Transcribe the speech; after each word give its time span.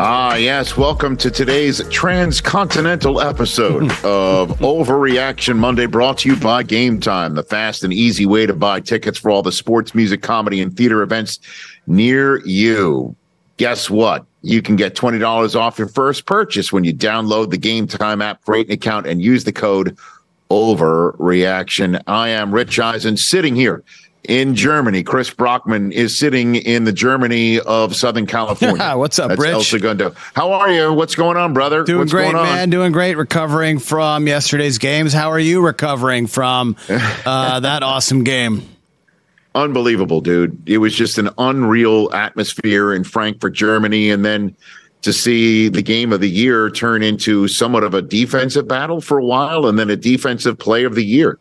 Ah, 0.00 0.36
yes. 0.36 0.76
Welcome 0.76 1.16
to 1.16 1.28
today's 1.28 1.82
transcontinental 1.88 3.20
episode 3.20 3.82
of 4.04 4.56
Overreaction 4.60 5.56
Monday, 5.56 5.86
brought 5.86 6.18
to 6.18 6.28
you 6.28 6.36
by 6.36 6.62
Game 6.62 7.00
Time, 7.00 7.34
the 7.34 7.42
fast 7.42 7.82
and 7.82 7.92
easy 7.92 8.24
way 8.24 8.46
to 8.46 8.54
buy 8.54 8.78
tickets 8.78 9.18
for 9.18 9.28
all 9.28 9.42
the 9.42 9.50
sports, 9.50 9.96
music, 9.96 10.22
comedy, 10.22 10.60
and 10.60 10.76
theater 10.76 11.02
events 11.02 11.40
near 11.88 12.40
you. 12.46 13.16
Guess 13.56 13.90
what? 13.90 14.24
You 14.42 14.62
can 14.62 14.76
get 14.76 14.94
$20 14.94 15.56
off 15.56 15.80
your 15.80 15.88
first 15.88 16.26
purchase 16.26 16.72
when 16.72 16.84
you 16.84 16.94
download 16.94 17.50
the 17.50 17.58
Game 17.58 17.88
Time 17.88 18.22
app, 18.22 18.44
create 18.44 18.68
an 18.68 18.74
account, 18.74 19.08
and 19.08 19.20
use 19.20 19.42
the 19.42 19.52
code 19.52 19.98
Overreaction. 20.48 22.00
I 22.06 22.28
am 22.28 22.54
Rich 22.54 22.78
Eisen 22.78 23.16
sitting 23.16 23.56
here 23.56 23.82
in 24.24 24.54
Germany. 24.54 25.02
Chris 25.02 25.30
Brockman 25.30 25.92
is 25.92 26.16
sitting 26.16 26.56
in 26.56 26.84
the 26.84 26.92
Germany 26.92 27.60
of 27.60 27.96
Southern 27.96 28.26
California. 28.26 28.92
What's 28.96 29.18
up, 29.18 29.28
That's 29.28 29.40
Rich? 29.40 29.52
El 29.52 29.62
Segundo. 29.62 30.14
How 30.34 30.52
are 30.52 30.70
you? 30.70 30.92
What's 30.92 31.14
going 31.14 31.36
on, 31.36 31.54
brother? 31.54 31.84
Doing 31.84 32.00
What's 32.00 32.12
great, 32.12 32.32
going 32.32 32.36
on? 32.36 32.44
man. 32.44 32.70
Doing 32.70 32.92
great. 32.92 33.16
Recovering 33.16 33.78
from 33.78 34.26
yesterday's 34.26 34.78
games. 34.78 35.12
How 35.12 35.30
are 35.30 35.38
you 35.38 35.64
recovering 35.64 36.26
from 36.26 36.76
uh, 36.88 37.60
that 37.60 37.82
awesome 37.82 38.24
game? 38.24 38.68
Unbelievable, 39.54 40.20
dude. 40.20 40.68
It 40.68 40.78
was 40.78 40.94
just 40.94 41.18
an 41.18 41.30
unreal 41.38 42.12
atmosphere 42.12 42.92
in 42.92 43.04
Frankfurt, 43.04 43.54
Germany. 43.54 44.10
And 44.10 44.24
then 44.24 44.54
to 45.02 45.12
see 45.12 45.68
the 45.68 45.82
game 45.82 46.12
of 46.12 46.20
the 46.20 46.28
year 46.28 46.70
turn 46.70 47.02
into 47.02 47.48
somewhat 47.48 47.82
of 47.84 47.94
a 47.94 48.02
defensive 48.02 48.68
battle 48.68 49.00
for 49.00 49.18
a 49.18 49.24
while 49.24 49.66
and 49.66 49.78
then 49.78 49.90
a 49.90 49.96
defensive 49.96 50.58
play 50.58 50.84
of 50.84 50.94
the 50.94 51.04
year. 51.04 51.38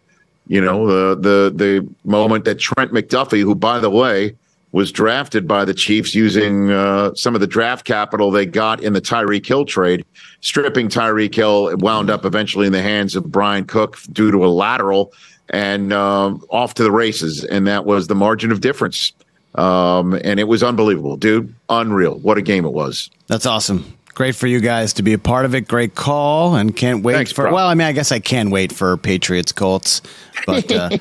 You 0.48 0.62
know, 0.62 0.88
the 0.88 1.16
the 1.16 1.52
the 1.56 1.88
moment 2.04 2.46
that 2.46 2.60
Trent 2.60 2.92
McDuffie, 2.92 3.42
who 3.42 3.56
by 3.56 3.80
the 3.80 3.90
way 3.90 4.36
was 4.72 4.92
drafted 4.92 5.48
by 5.48 5.66
the 5.66 5.74
Chiefs 5.74 6.14
using 6.14 6.72
uh, 6.72 7.14
some 7.16 7.36
of 7.36 7.42
the 7.42 7.48
draft 7.48 7.86
capital 7.86 8.32
they 8.32 8.46
got 8.46 8.82
in 8.82 8.94
the 8.94 9.02
Tyreek 9.02 9.46
Hill 9.46 9.66
trade, 9.66 10.06
stripping 10.42 10.90
Tyreek 10.90 11.34
Hill, 11.34 11.76
wound 11.78 12.10
up 12.10 12.26
eventually 12.26 12.68
in 12.68 12.74
the 12.74 12.82
hands 12.82 13.16
of 13.16 13.32
Bryan 13.32 13.66
Cook 13.66 13.98
due 14.12 14.30
to 14.32 14.46
a 14.46 14.48
lateral 14.48 15.14
and 15.50 15.94
um, 15.94 16.44
off 16.50 16.74
to 16.76 16.84
the 16.84 16.92
races. 16.92 17.44
And 17.46 17.66
that 17.68 17.86
was 17.86 18.08
the 18.08 18.16
margin 18.16 18.52
of 18.52 18.62
difference. 18.62 19.14
Um, 19.56 20.14
and 20.24 20.40
it 20.40 20.48
was 20.48 20.62
unbelievable, 20.62 21.18
dude. 21.18 21.54
Unreal. 21.70 22.20
What 22.20 22.38
a 22.38 22.42
game 22.42 22.66
it 22.66 22.74
was. 22.74 23.10
That's 23.28 23.46
awesome. 23.46 23.97
Great 24.18 24.34
for 24.36 24.48
you 24.48 24.60
guys 24.60 24.94
to 24.94 25.04
be 25.04 25.14
a 25.14 25.20
part 25.20 25.46
of 25.46 25.54
it. 25.54 25.68
Great 25.68 25.94
call, 25.94 26.56
and 26.56 26.76
can't 26.76 27.04
wait 27.04 27.14
Thanks, 27.14 27.32
for. 27.32 27.44
bro. 27.44 27.54
Well, 27.54 27.68
I 27.68 27.76
mean, 27.76 27.86
I 27.86 27.92
guess 27.92 28.12
I 28.12 28.18
can 28.18 28.50
wait 28.50 28.74
for 28.74 28.98
Patriots 28.98 29.52
Colts, 29.52 30.02
but 30.48 30.72
uh, 30.72 30.90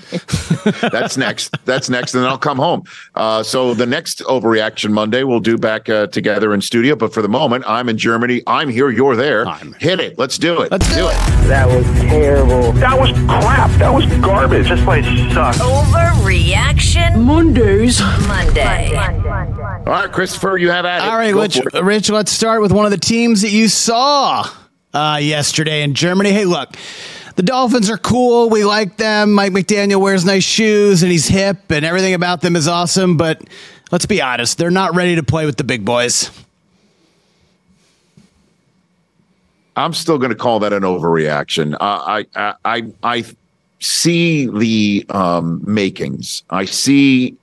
That's 0.93 1.17
next. 1.17 1.57
That's 1.65 1.89
next. 1.89 2.15
And 2.15 2.23
then 2.23 2.31
I'll 2.31 2.37
come 2.37 2.59
home. 2.59 2.83
Uh, 3.15 3.43
so 3.43 3.73
the 3.73 3.87
next 3.87 4.19
Overreaction 4.25 4.91
Monday 4.91 5.25
we'll 5.25 5.41
do 5.41 5.57
back 5.57 5.89
uh, 5.89 6.09
together 6.09 6.53
in 6.53 6.61
studio. 6.61 6.95
But 6.95 7.15
for 7.15 7.23
the 7.23 7.29
moment, 7.31 7.65
I'm 7.67 7.89
in 7.89 7.97
Germany. 7.97 8.43
I'm 8.47 8.69
here. 8.69 8.91
You're 8.91 9.17
there. 9.17 9.49
I'm- 9.49 9.75
Hit 9.81 9.99
it. 9.99 10.19
Let's 10.19 10.37
do 10.37 10.61
it. 10.61 10.71
let's 10.71 10.95
do 10.95 11.09
it. 11.09 11.17
That 11.49 11.69
was 11.69 11.87
terrible. 12.03 12.73
That 12.73 13.01
was 13.01 13.13
crap. 13.13 13.71
That 13.79 13.95
was 13.95 14.05
garbage. 14.23 14.69
This 14.69 14.85
place 14.85 15.07
sucks. 15.33 15.59
Overreaction 15.59 17.25
Mondays. 17.25 17.99
Monday. 18.29 18.93
monday 18.93 19.29
All 19.31 19.93
right, 19.93 20.13
Christopher, 20.13 20.59
you 20.59 20.71
have 20.71 20.85
at 20.85 21.03
it. 21.03 21.09
All 21.09 21.17
right, 21.17 21.33
Go 21.33 21.41
Rich. 21.41 21.61
Rich, 21.83 22.11
let's 22.11 22.33
start 22.33 22.61
with 22.61 22.73
one 22.73 22.85
of 22.85 22.91
the 22.91 22.99
teams 23.07 23.43
that 23.43 23.51
you 23.51 23.69
saw 23.69 24.45
uh, 24.93 25.19
yesterday 25.23 25.83
in 25.83 25.95
Germany. 25.95 26.33
Hey, 26.33 26.45
look, 26.45 26.71
the 27.37 27.43
Dolphins 27.43 27.89
are 27.89 27.99
cool. 27.99 28.51
We 28.51 28.65
like 28.65 28.97
them. 28.97 29.33
Mike 29.33 29.53
McDaniel 29.53 30.01
wears 30.01 30.25
nice 30.25 30.43
shoes 30.43 31.05
and 31.05 31.13
he's 31.13 31.29
hip 31.29 31.71
and 31.71 31.85
everything 31.85 32.15
about 32.15 32.41
them 32.41 32.57
is 32.57 32.67
awesome. 32.67 33.17
But 33.17 33.43
let's 33.93 34.07
be 34.07 34.21
honest, 34.21 34.59
they're 34.59 34.73
not 34.73 34.97
ready 34.97 35.15
to 35.15 35.23
play 35.23 35.47
with 35.47 35.57
the 35.57 35.63
big 35.63 35.85
boys. 35.85 36.31
I'm 39.77 39.93
still 39.93 40.19
going 40.19 40.31
to 40.31 40.37
call 40.37 40.59
that 40.61 40.73
an 40.73 40.83
overreaction. 40.83 41.75
Uh, 41.75 41.79
I, 41.81 42.27
I, 42.35 42.55
I, 42.65 42.83
I 43.05 43.25
see 43.79 44.47
the 44.47 45.07
um, 45.11 45.63
makings. 45.65 46.43
I 46.51 46.65
see 46.65 47.37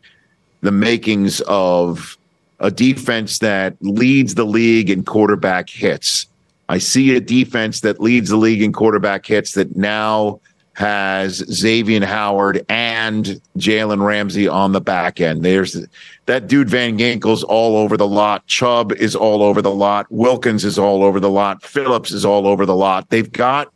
the 0.62 0.72
makings 0.72 1.40
of 1.42 2.18
a 2.64 2.72
defense 2.72 3.40
that 3.40 3.76
leads 3.82 4.36
the 4.36 4.46
league 4.46 4.90
in 4.90 5.04
quarterback 5.04 5.70
hits. 5.70 6.26
I 6.70 6.78
see 6.78 7.16
a 7.16 7.20
defense 7.20 7.82
that 7.82 8.00
leads 8.00 8.30
the 8.30 8.38
league 8.38 8.62
in 8.62 8.72
quarterback 8.72 9.26
hits 9.26 9.52
that 9.54 9.76
now 9.76 10.40
has 10.76 11.44
Xavier 11.52 12.04
Howard 12.06 12.66
and 12.70 13.40
Jalen 13.58 14.04
Ramsey 14.04 14.48
on 14.48 14.72
the 14.72 14.82
back 14.82 15.20
end. 15.20 15.44
There's 15.44 15.86
that 16.26 16.48
dude 16.48 16.70
Van 16.70 16.98
Ginkel's 16.98 17.44
all 17.44 17.76
over 17.76 17.98
the 17.98 18.08
lot. 18.08 18.48
Chubb 18.48 18.94
is 18.94 19.16
all 19.16 19.44
over 19.44 19.62
the 19.62 19.70
lot. 19.70 20.08
Wilkins 20.10 20.64
is 20.64 20.80
all 20.80 21.04
over 21.04 21.20
the 21.20 21.30
lot. 21.30 21.62
Phillips 21.62 22.12
is 22.12 22.26
all 22.26 22.48
over 22.48 22.66
the 22.66 22.76
lot. 22.76 23.10
They've 23.10 23.32
got 23.32 23.72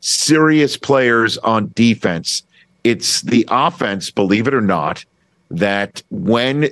serious 0.00 0.76
players 0.76 1.38
on 1.38 1.72
defense. 1.74 2.42
It's 2.84 3.22
the 3.22 3.46
offense, 3.50 4.10
believe 4.10 4.46
it 4.46 4.54
or 4.54 4.60
not, 4.60 5.04
that 5.50 6.02
when 6.10 6.68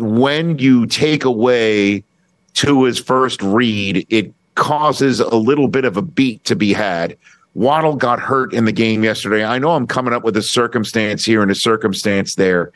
when 0.00 0.58
you 0.58 0.86
take 0.86 1.24
away 1.24 2.04
Tua's 2.54 2.98
first 2.98 3.42
read, 3.42 4.06
it 4.10 4.32
causes 4.54 5.20
a 5.20 5.36
little 5.36 5.68
bit 5.68 5.84
of 5.84 5.96
a 5.96 6.02
beat 6.02 6.44
to 6.44 6.56
be 6.56 6.72
had. 6.72 7.16
Waddle 7.54 7.96
got 7.96 8.20
hurt 8.20 8.52
in 8.52 8.64
the 8.64 8.72
game 8.72 9.02
yesterday. 9.02 9.44
I 9.44 9.58
know 9.58 9.70
I'm 9.70 9.86
coming 9.86 10.12
up 10.12 10.22
with 10.22 10.36
a 10.36 10.42
circumstance 10.42 11.24
here 11.24 11.42
and 11.42 11.50
a 11.50 11.54
circumstance 11.54 12.34
there. 12.34 12.72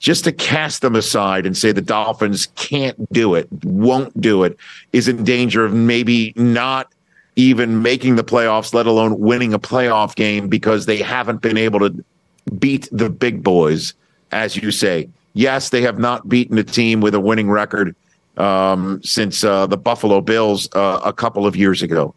Just 0.00 0.24
to 0.24 0.32
cast 0.32 0.82
them 0.82 0.94
aside 0.94 1.44
and 1.44 1.56
say 1.56 1.72
the 1.72 1.80
Dolphins 1.80 2.46
can't 2.54 3.10
do 3.12 3.34
it, 3.34 3.48
won't 3.64 4.20
do 4.20 4.44
it, 4.44 4.56
is 4.92 5.08
in 5.08 5.24
danger 5.24 5.64
of 5.64 5.72
maybe 5.72 6.32
not 6.36 6.92
even 7.34 7.82
making 7.82 8.16
the 8.16 8.24
playoffs, 8.24 8.74
let 8.74 8.86
alone 8.86 9.18
winning 9.18 9.54
a 9.54 9.58
playoff 9.58 10.14
game 10.14 10.48
because 10.48 10.86
they 10.86 10.98
haven't 10.98 11.40
been 11.40 11.56
able 11.56 11.80
to 11.80 12.04
beat 12.58 12.88
the 12.92 13.08
big 13.10 13.42
boys, 13.42 13.94
as 14.30 14.56
you 14.56 14.70
say. 14.70 15.08
Yes, 15.38 15.68
they 15.68 15.82
have 15.82 16.00
not 16.00 16.28
beaten 16.28 16.58
a 16.58 16.64
team 16.64 17.00
with 17.00 17.14
a 17.14 17.20
winning 17.20 17.48
record 17.48 17.94
um, 18.38 19.00
since 19.04 19.44
uh, 19.44 19.68
the 19.68 19.76
Buffalo 19.76 20.20
Bills 20.20 20.68
uh, 20.72 21.00
a 21.04 21.12
couple 21.12 21.46
of 21.46 21.54
years 21.54 21.80
ago. 21.80 22.12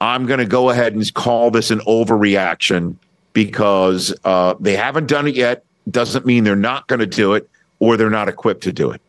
I'm 0.00 0.24
going 0.24 0.38
to 0.38 0.46
go 0.46 0.70
ahead 0.70 0.94
and 0.94 1.14
call 1.14 1.50
this 1.50 1.72
an 1.72 1.80
overreaction 1.80 2.94
because 3.32 4.14
uh, 4.22 4.54
they 4.60 4.76
haven't 4.76 5.08
done 5.08 5.26
it 5.26 5.34
yet. 5.34 5.64
Doesn't 5.90 6.24
mean 6.24 6.44
they're 6.44 6.54
not 6.54 6.86
going 6.86 7.00
to 7.00 7.06
do 7.06 7.34
it 7.34 7.50
or 7.80 7.96
they're 7.96 8.08
not 8.08 8.28
equipped 8.28 8.62
to 8.62 8.72
do 8.72 8.92
it. 8.92 9.00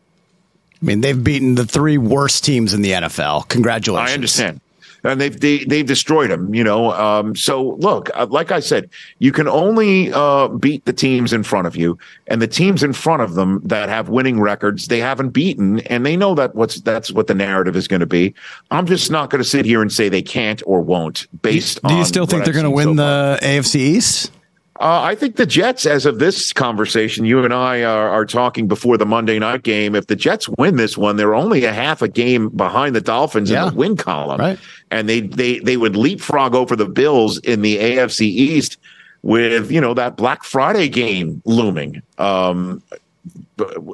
I 0.82 0.84
mean, 0.84 1.00
they've 1.00 1.22
beaten 1.22 1.54
the 1.54 1.64
three 1.64 1.98
worst 1.98 2.42
teams 2.42 2.74
in 2.74 2.82
the 2.82 2.90
NFL. 2.90 3.46
Congratulations. 3.46 4.10
I 4.10 4.14
understand. 4.14 4.60
And 5.04 5.20
they've 5.20 5.38
they, 5.38 5.64
they've 5.64 5.86
destroyed 5.86 6.30
them, 6.30 6.54
you 6.54 6.62
know. 6.62 6.92
Um, 6.92 7.34
so 7.34 7.76
look, 7.80 8.10
uh, 8.14 8.26
like 8.30 8.52
I 8.52 8.60
said, 8.60 8.90
you 9.18 9.32
can 9.32 9.48
only 9.48 10.12
uh, 10.12 10.48
beat 10.48 10.84
the 10.84 10.92
teams 10.92 11.32
in 11.32 11.42
front 11.42 11.66
of 11.66 11.76
you, 11.76 11.98
and 12.28 12.40
the 12.40 12.46
teams 12.46 12.82
in 12.82 12.92
front 12.92 13.22
of 13.22 13.34
them 13.34 13.60
that 13.64 13.88
have 13.88 14.08
winning 14.08 14.40
records, 14.40 14.88
they 14.88 15.00
haven't 15.00 15.30
beaten, 15.30 15.80
and 15.80 16.06
they 16.06 16.16
know 16.16 16.34
that 16.34 16.54
what's 16.54 16.80
that's 16.80 17.10
what 17.10 17.26
the 17.26 17.34
narrative 17.34 17.76
is 17.76 17.88
going 17.88 18.00
to 18.00 18.06
be. 18.06 18.34
I'm 18.70 18.86
just 18.86 19.10
not 19.10 19.30
going 19.30 19.42
to 19.42 19.48
sit 19.48 19.64
here 19.64 19.82
and 19.82 19.92
say 19.92 20.08
they 20.08 20.22
can't 20.22 20.62
or 20.66 20.80
won't 20.80 21.26
based 21.42 21.80
on. 21.84 21.90
Do 21.90 21.96
you 21.96 22.04
still 22.04 22.26
think 22.26 22.44
they're 22.44 22.54
going 22.54 22.64
to 22.64 22.70
win 22.70 22.88
so 22.88 22.94
the 22.94 23.38
AFC 23.42 23.76
East? 23.76 24.30
Uh, 24.80 25.02
I 25.02 25.14
think 25.14 25.36
the 25.36 25.44
Jets, 25.46 25.84
as 25.84 26.06
of 26.06 26.18
this 26.18 26.52
conversation, 26.52 27.24
you 27.26 27.44
and 27.44 27.52
I 27.52 27.82
are, 27.84 28.08
are 28.08 28.24
talking 28.24 28.66
before 28.66 28.96
the 28.96 29.04
Monday 29.04 29.38
night 29.38 29.62
game. 29.62 29.94
If 29.94 30.06
the 30.06 30.16
Jets 30.16 30.48
win 30.56 30.76
this 30.76 30.96
one, 30.96 31.16
they're 31.16 31.34
only 31.34 31.64
a 31.64 31.72
half 31.72 32.00
a 32.00 32.08
game 32.08 32.48
behind 32.48 32.96
the 32.96 33.00
Dolphins 33.02 33.50
Yeah. 33.50 33.64
in 33.68 33.70
the 33.74 33.78
win 33.78 33.96
column, 33.96 34.40
Right. 34.40 34.58
and 34.90 35.08
they 35.08 35.20
they 35.20 35.58
they 35.58 35.76
would 35.76 35.94
leapfrog 35.94 36.54
over 36.54 36.74
the 36.74 36.86
Bills 36.88 37.38
in 37.38 37.60
the 37.60 37.76
AFC 37.78 38.22
East 38.26 38.78
with 39.22 39.70
you 39.70 39.80
know 39.80 39.92
that 39.94 40.16
Black 40.16 40.42
Friday 40.42 40.88
game 40.88 41.42
looming. 41.44 42.00
Um, 42.18 42.82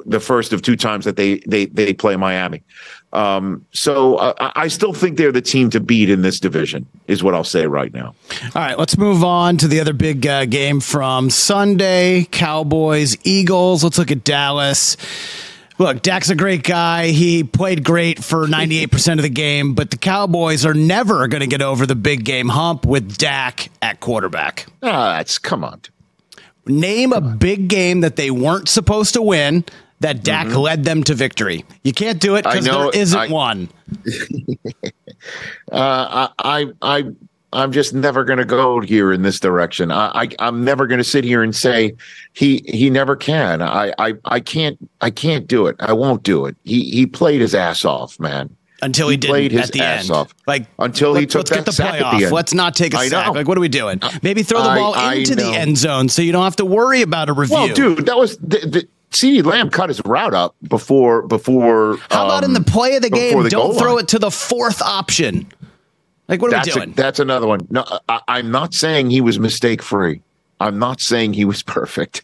the 0.05 0.19
first 0.19 0.53
of 0.53 0.61
two 0.61 0.75
times 0.77 1.03
that 1.05 1.17
they 1.17 1.39
they 1.45 1.65
they 1.65 1.93
play 1.93 2.15
Miami. 2.15 2.63
Um, 3.11 3.65
so 3.71 4.17
uh, 4.17 4.33
I 4.39 4.63
I 4.63 4.67
still 4.67 4.93
think 4.93 5.17
they're 5.17 5.31
the 5.31 5.41
team 5.41 5.69
to 5.71 5.79
beat 5.79 6.09
in 6.09 6.21
this 6.21 6.39
division, 6.39 6.85
is 7.07 7.23
what 7.23 7.33
I'll 7.33 7.43
say 7.43 7.65
right 7.65 7.91
now. 7.93 8.13
All 8.43 8.61
right, 8.61 8.77
let's 8.77 8.97
move 8.97 9.23
on 9.23 9.57
to 9.57 9.67
the 9.67 9.79
other 9.79 9.93
big 9.93 10.27
uh, 10.27 10.45
game 10.45 10.79
from 10.79 11.29
Sunday 11.29 12.27
Cowboys, 12.31 13.17
Eagles. 13.23 13.83
Let's 13.83 13.97
look 13.97 14.11
at 14.11 14.23
Dallas. 14.23 14.95
Look, 15.79 16.01
Dak's 16.01 16.29
a 16.29 16.35
great 16.35 16.63
guy. 16.63 17.07
He 17.07 17.45
played 17.45 17.85
great 17.85 18.21
for 18.21 18.45
98% 18.47 19.13
of 19.13 19.21
the 19.21 19.29
game, 19.29 19.75
but 19.75 19.91
the 19.91 19.97
Cowboys 19.97 20.65
are 20.65 20.73
never 20.73 21.25
going 21.29 21.39
to 21.39 21.47
get 21.47 21.61
over 21.61 21.85
the 21.85 21.95
big 21.95 22.25
game 22.25 22.49
hump 22.49 22.85
with 22.85 23.17
Dak 23.17 23.69
at 23.81 24.01
quarterback. 24.01 24.65
Ah, 24.83 25.15
that's 25.15 25.37
come 25.37 25.63
on. 25.63 25.81
Name 26.65 27.13
a 27.13 27.21
big 27.21 27.69
game 27.69 28.01
that 28.01 28.17
they 28.17 28.29
weren't 28.29 28.67
supposed 28.67 29.13
to 29.13 29.21
win 29.21 29.63
that 30.01 30.23
Dak 30.23 30.47
led 30.55 30.83
them 30.83 31.03
to 31.05 31.13
victory. 31.13 31.65
You 31.83 31.93
can't 31.93 32.19
do 32.19 32.35
it 32.35 32.45
Mm-hmm. 32.45 32.63
Because 32.63 32.65
there 32.93 33.01
isn't 33.01 33.19
I- 33.19 33.27
one. 33.27 33.69
Uh, 35.71 36.29
I, 36.39 36.65
I, 36.81 36.97
I, 36.99 37.03
I'm 37.51 37.71
just 37.71 37.93
never 37.93 38.23
going 38.23 38.37
to 38.39 38.45
go 38.45 38.79
here 38.79 39.11
in 39.11 39.21
this 39.21 39.39
direction. 39.39 39.91
I, 39.91 40.11
I 40.23 40.29
I'm 40.39 40.63
never 40.63 40.87
going 40.87 40.99
to 40.99 41.03
sit 41.03 41.23
here 41.23 41.43
and 41.43 41.53
say 41.55 41.95
he 42.33 42.63
he 42.67 42.89
never 42.89 43.15
can. 43.15 43.61
I, 43.61 43.93
I, 43.99 44.13
I 44.25 44.39
can't 44.39 44.77
I 45.01 45.09
can't 45.09 45.45
do 45.47 45.67
it. 45.67 45.75
I 45.79 45.93
won't 45.93 46.23
do 46.23 46.45
it. 46.45 46.55
He 46.63 46.89
he 46.89 47.05
played 47.05 47.41
his 47.41 47.53
ass 47.53 47.83
off, 47.85 48.19
man. 48.19 48.55
Until 48.81 49.09
he, 49.09 49.15
He 49.15 49.27
played 49.27 49.51
his 49.51 49.63
at 49.67 49.71
the 49.73 49.81
ass 49.81 50.03
end. 50.05 50.11
off. 50.11 50.33
Like 50.47 50.67
Until 50.79 51.13
he 51.15 51.21
let- 51.21 51.29
took 51.31 51.39
let's 51.39 51.49
that 51.49 51.55
get 51.65 52.11
the 52.11 52.17
the 52.17 52.23
end. 52.25 52.31
Let's 52.33 52.53
not 52.53 52.75
take 52.75 52.93
a 52.93 52.99
sack. 53.09 53.33
Like 53.33 53.47
what 53.47 53.57
are 53.57 53.61
we 53.61 53.67
doing? 53.67 53.99
Maybe 54.23 54.41
throw 54.43 54.61
the 54.61 54.69
ball 54.69 54.93
I 54.95 55.15
into 55.15 55.35
the 55.35 55.47
end 55.53 55.77
zone 55.77 56.07
so 56.07 56.21
you 56.21 56.31
don't 56.31 56.45
have 56.45 56.55
to 56.57 56.65
worry 56.65 57.01
about 57.01 57.27
a 57.29 57.33
review. 57.33 57.55
Well, 57.57 57.73
dude, 57.73 58.05
that 58.05 58.17
was 58.17 58.37
the 58.37 58.87
CeeDee 59.11 59.43
Lamb 59.43 59.69
cut 59.69 59.89
his 59.89 60.01
route 60.05 60.33
up 60.33 60.55
before 60.67 61.23
before. 61.27 61.97
How 62.09 62.25
about 62.25 62.43
in 62.43 62.51
um, 62.51 62.53
the 62.53 62.61
play 62.71 62.95
of 62.95 63.01
the 63.01 63.09
game? 63.09 63.41
the 63.41 63.49
Don't 63.49 63.77
throw 63.77 63.95
line. 63.95 64.03
it 64.03 64.07
to 64.09 64.19
the 64.19 64.31
fourth 64.31 64.81
option. 64.81 65.47
Like 66.27 66.41
what 66.41 66.49
are 66.49 66.51
That's 66.51 66.67
we 66.75 66.81
a, 66.81 66.85
doing? 66.85 66.95
that's 66.95 67.19
another 67.19 67.47
one. 67.47 67.65
No, 67.71 67.83
I, 68.07 68.21
I'm 68.27 68.51
not 68.51 68.73
saying 68.75 69.09
he 69.09 69.19
was 69.21 69.39
mistake 69.39 69.81
free. 69.81 70.21
I'm 70.59 70.77
not 70.77 71.01
saying 71.01 71.33
he 71.33 71.45
was 71.45 71.63
perfect. 71.77 72.23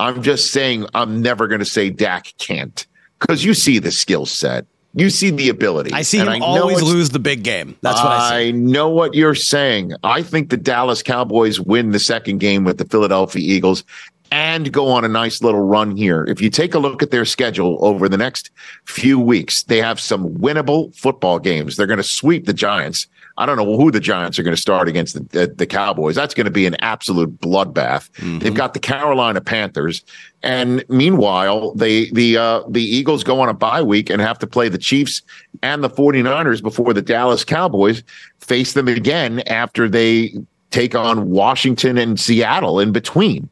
I'm 0.00 0.22
just 0.22 0.50
saying 0.50 0.86
I'm 0.94 1.20
never 1.20 1.46
going 1.46 1.58
to 1.58 1.66
say 1.66 1.90
Dak 1.90 2.32
can't 2.38 2.86
because 3.20 3.44
you 3.44 3.52
see 3.52 3.78
the 3.78 3.90
skill 3.90 4.24
set, 4.24 4.64
you 4.94 5.10
see 5.10 5.28
the 5.30 5.50
ability. 5.50 5.92
I 5.92 6.00
see 6.00 6.20
and 6.20 6.28
him 6.30 6.38
know 6.38 6.46
always 6.46 6.80
lose 6.82 7.10
the 7.10 7.18
big 7.18 7.42
game. 7.42 7.76
That's 7.82 8.00
what 8.02 8.12
I 8.12 8.46
see. 8.46 8.52
know 8.52 8.88
what 8.88 9.12
you're 9.12 9.34
saying. 9.34 9.92
I 10.02 10.22
think 10.22 10.48
the 10.48 10.56
Dallas 10.56 11.02
Cowboys 11.02 11.60
win 11.60 11.90
the 11.90 11.98
second 11.98 12.38
game 12.38 12.64
with 12.64 12.78
the 12.78 12.86
Philadelphia 12.86 13.42
Eagles 13.42 13.84
and 14.30 14.72
go 14.72 14.88
on 14.88 15.04
a 15.04 15.08
nice 15.08 15.42
little 15.42 15.62
run 15.62 15.96
here. 15.96 16.24
If 16.24 16.40
you 16.40 16.50
take 16.50 16.74
a 16.74 16.78
look 16.78 17.02
at 17.02 17.10
their 17.10 17.24
schedule 17.24 17.78
over 17.80 18.08
the 18.08 18.16
next 18.16 18.50
few 18.84 19.18
weeks, 19.18 19.62
they 19.64 19.78
have 19.78 20.00
some 20.00 20.28
winnable 20.36 20.94
football 20.94 21.38
games. 21.38 21.76
They're 21.76 21.86
going 21.86 21.98
to 21.98 22.02
sweep 22.02 22.46
the 22.46 22.52
Giants. 22.52 23.06
I 23.38 23.46
don't 23.46 23.56
know 23.56 23.76
who 23.76 23.92
the 23.92 24.00
Giants 24.00 24.38
are 24.38 24.42
going 24.42 24.56
to 24.56 24.60
start 24.60 24.88
against 24.88 25.14
the, 25.14 25.20
the, 25.20 25.54
the 25.54 25.66
Cowboys. 25.66 26.16
That's 26.16 26.34
going 26.34 26.46
to 26.46 26.50
be 26.50 26.66
an 26.66 26.74
absolute 26.80 27.40
bloodbath. 27.40 28.10
They've 28.40 28.54
got 28.54 28.74
the 28.74 28.80
Carolina 28.80 29.40
Panthers, 29.40 30.02
and 30.42 30.84
meanwhile, 30.88 31.72
they 31.74 32.10
the 32.10 32.36
uh, 32.36 32.62
the 32.68 32.82
Eagles 32.82 33.22
go 33.22 33.40
on 33.40 33.48
a 33.48 33.54
bye 33.54 33.82
week 33.82 34.10
and 34.10 34.20
have 34.20 34.40
to 34.40 34.46
play 34.48 34.68
the 34.68 34.78
Chiefs 34.78 35.22
and 35.62 35.84
the 35.84 35.90
49ers 35.90 36.60
before 36.60 36.92
the 36.92 37.02
Dallas 37.02 37.44
Cowboys 37.44 38.02
face 38.40 38.72
them 38.72 38.88
again 38.88 39.40
after 39.46 39.88
they 39.88 40.34
take 40.70 40.94
on 40.94 41.30
Washington 41.30 41.96
and 41.96 42.18
Seattle 42.18 42.80
in 42.80 42.92
between. 42.92 43.48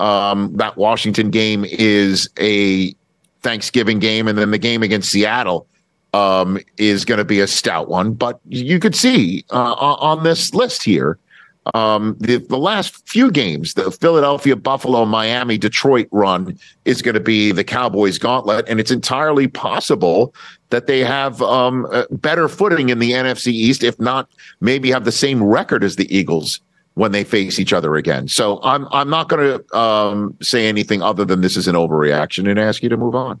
Um, 0.00 0.56
that 0.56 0.76
Washington 0.76 1.30
game 1.30 1.64
is 1.68 2.28
a 2.38 2.94
Thanksgiving 3.42 3.98
game, 3.98 4.28
and 4.28 4.38
then 4.38 4.50
the 4.50 4.58
game 4.58 4.82
against 4.82 5.10
Seattle 5.10 5.66
um, 6.14 6.58
is 6.78 7.04
going 7.04 7.18
to 7.18 7.24
be 7.24 7.40
a 7.40 7.46
stout 7.46 7.88
one. 7.88 8.14
But 8.14 8.40
you 8.48 8.78
could 8.80 8.96
see 8.96 9.44
uh, 9.50 9.74
on 9.74 10.24
this 10.24 10.54
list 10.54 10.82
here 10.82 11.18
um, 11.74 12.16
the, 12.18 12.38
the 12.38 12.58
last 12.58 13.06
few 13.08 13.30
games, 13.30 13.74
the 13.74 13.90
Philadelphia, 13.90 14.56
Buffalo, 14.56 15.04
Miami, 15.04 15.58
Detroit 15.58 16.08
run 16.10 16.58
is 16.84 17.02
going 17.02 17.14
to 17.14 17.20
be 17.20 17.52
the 17.52 17.64
Cowboys 17.64 18.18
gauntlet. 18.18 18.66
And 18.68 18.80
it's 18.80 18.90
entirely 18.90 19.46
possible 19.46 20.34
that 20.70 20.86
they 20.86 21.00
have 21.00 21.42
um, 21.42 21.86
better 22.10 22.48
footing 22.48 22.88
in 22.88 22.98
the 22.98 23.12
NFC 23.12 23.48
East, 23.48 23.82
if 23.82 23.98
not 24.00 24.28
maybe 24.60 24.90
have 24.90 25.04
the 25.04 25.12
same 25.12 25.42
record 25.42 25.84
as 25.84 25.96
the 25.96 26.14
Eagles 26.14 26.60
when 27.00 27.12
they 27.12 27.24
face 27.24 27.58
each 27.58 27.72
other 27.72 27.96
again. 27.96 28.28
So 28.28 28.60
I'm 28.62 28.86
I'm 28.90 29.08
not 29.08 29.30
going 29.30 29.58
to 29.58 29.76
um, 29.76 30.36
say 30.42 30.68
anything 30.68 31.00
other 31.00 31.24
than 31.24 31.40
this 31.40 31.56
is 31.56 31.66
an 31.66 31.74
overreaction 31.74 32.46
and 32.46 32.58
ask 32.58 32.82
you 32.82 32.90
to 32.90 32.96
move 32.98 33.14
on. 33.14 33.40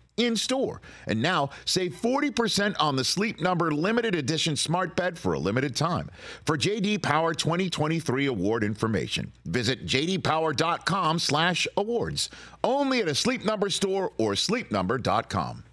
in 0.21 0.35
store. 0.35 0.81
And 1.07 1.21
now 1.21 1.51
save 1.65 1.93
40% 1.93 2.75
on 2.79 2.95
the 2.95 3.03
Sleep 3.03 3.39
Number 3.41 3.71
limited 3.71 4.15
edition 4.15 4.55
smart 4.55 4.95
bed 4.95 5.19
for 5.19 5.33
a 5.33 5.39
limited 5.39 5.75
time. 5.75 6.09
For 6.45 6.57
JD 6.57 7.03
Power 7.03 7.33
2023 7.33 8.27
award 8.27 8.63
information, 8.63 9.33
visit 9.45 9.85
jdpower.com/awards. 9.85 12.29
Only 12.63 13.01
at 13.01 13.07
a 13.07 13.15
Sleep 13.15 13.43
Number 13.43 13.69
store 13.69 14.11
or 14.17 14.33
sleepnumber.com. 14.33 15.63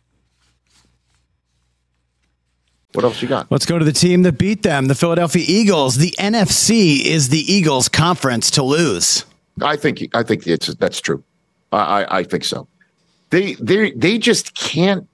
What 2.92 3.04
else 3.04 3.20
you 3.20 3.28
got? 3.28 3.50
Let's 3.50 3.66
go 3.66 3.78
to 3.78 3.84
the 3.84 3.92
team 3.92 4.22
that 4.22 4.38
beat 4.38 4.62
them, 4.62 4.86
the 4.86 4.94
Philadelphia 4.94 5.44
Eagles. 5.46 5.96
The 5.96 6.14
NFC 6.18 7.04
is 7.04 7.28
the 7.28 7.52
Eagles' 7.52 7.88
conference 7.88 8.50
to 8.52 8.62
lose. 8.62 9.26
I 9.62 9.76
think 9.76 10.08
I 10.14 10.22
think 10.22 10.46
it's 10.46 10.68
that's 10.74 11.00
true. 11.00 11.22
I 11.70 12.02
I, 12.02 12.18
I 12.18 12.24
think 12.24 12.44
so. 12.44 12.66
They 13.30 13.54
they 13.54 13.92
they 13.92 14.18
just 14.18 14.54
can't 14.54 15.06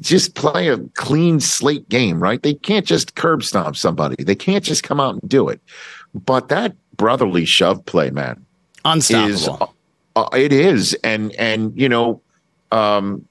just 0.00 0.34
play 0.34 0.68
a 0.68 0.78
clean 0.94 1.40
slate 1.40 1.88
game, 1.88 2.20
right? 2.20 2.42
They 2.42 2.54
can't 2.54 2.86
just 2.86 3.14
curb 3.14 3.42
stomp 3.42 3.76
somebody. 3.76 4.22
They 4.22 4.34
can't 4.34 4.64
just 4.64 4.82
come 4.82 5.00
out 5.00 5.14
and 5.14 5.28
do 5.28 5.48
it. 5.48 5.60
But 6.14 6.48
that 6.48 6.74
brotherly 6.96 7.44
shove 7.44 7.84
play, 7.86 8.10
man, 8.10 8.44
is 9.10 9.48
uh, 10.16 10.28
it 10.32 10.52
is, 10.52 10.94
and 11.04 11.32
and 11.32 11.78
you 11.78 11.88
know, 11.88 12.20
um, 12.72 13.26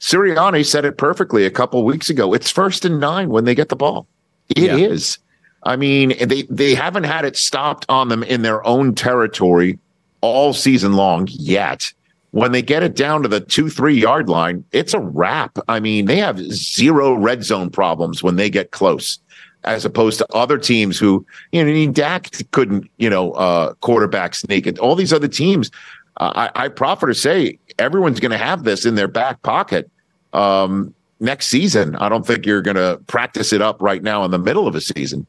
Sirianni 0.00 0.64
said 0.64 0.84
it 0.84 0.98
perfectly 0.98 1.44
a 1.44 1.50
couple 1.50 1.84
weeks 1.84 2.10
ago. 2.10 2.32
It's 2.34 2.50
first 2.50 2.84
and 2.84 3.00
nine 3.00 3.28
when 3.30 3.44
they 3.44 3.54
get 3.54 3.68
the 3.68 3.76
ball. 3.76 4.06
It 4.50 4.58
is. 4.80 5.18
Yeah. 5.18 5.72
I 5.72 5.76
mean, 5.76 6.14
they 6.26 6.42
they 6.42 6.74
haven't 6.74 7.04
had 7.04 7.24
it 7.24 7.36
stopped 7.36 7.84
on 7.88 8.08
them 8.08 8.22
in 8.22 8.42
their 8.42 8.64
own 8.66 8.94
territory 8.94 9.78
all 10.20 10.52
season 10.52 10.94
long 10.94 11.28
yet. 11.30 11.92
When 12.32 12.52
they 12.52 12.60
get 12.62 12.82
it 12.82 12.94
down 12.94 13.22
to 13.22 13.28
the 13.28 13.40
two, 13.40 13.70
three 13.70 13.98
yard 13.98 14.28
line, 14.28 14.64
it's 14.72 14.92
a 14.92 15.00
wrap. 15.00 15.58
I 15.66 15.80
mean, 15.80 16.04
they 16.06 16.16
have 16.18 16.38
zero 16.38 17.14
red 17.14 17.42
zone 17.42 17.70
problems 17.70 18.22
when 18.22 18.36
they 18.36 18.50
get 18.50 18.70
close. 18.70 19.18
as 19.64 19.84
opposed 19.84 20.18
to 20.18 20.26
other 20.34 20.58
teams 20.58 20.98
who, 20.98 21.24
you 21.52 21.62
know, 21.62 21.70
I 21.70 21.72
mean, 21.72 21.92
Dak 21.92 22.30
couldn't, 22.52 22.88
you 22.98 23.10
know, 23.10 23.32
uh, 23.32 23.74
quarterback 23.74 24.34
sneak 24.34 24.66
it. 24.66 24.78
All 24.78 24.94
these 24.94 25.12
other 25.12 25.28
teams, 25.28 25.70
uh, 26.18 26.48
I, 26.54 26.64
I 26.64 26.68
proffer 26.68 27.06
to 27.06 27.14
say 27.14 27.58
everyone's 27.78 28.20
going 28.20 28.30
to 28.30 28.38
have 28.38 28.64
this 28.64 28.86
in 28.86 28.94
their 28.94 29.08
back 29.08 29.42
pocket 29.42 29.90
um, 30.32 30.94
next 31.20 31.48
season. 31.48 31.96
I 31.96 32.08
don't 32.08 32.26
think 32.26 32.46
you're 32.46 32.62
going 32.62 32.76
to 32.76 33.00
practice 33.06 33.52
it 33.52 33.62
up 33.62 33.82
right 33.82 34.02
now 34.02 34.24
in 34.24 34.30
the 34.30 34.38
middle 34.38 34.66
of 34.66 34.74
a 34.74 34.80
season. 34.80 35.26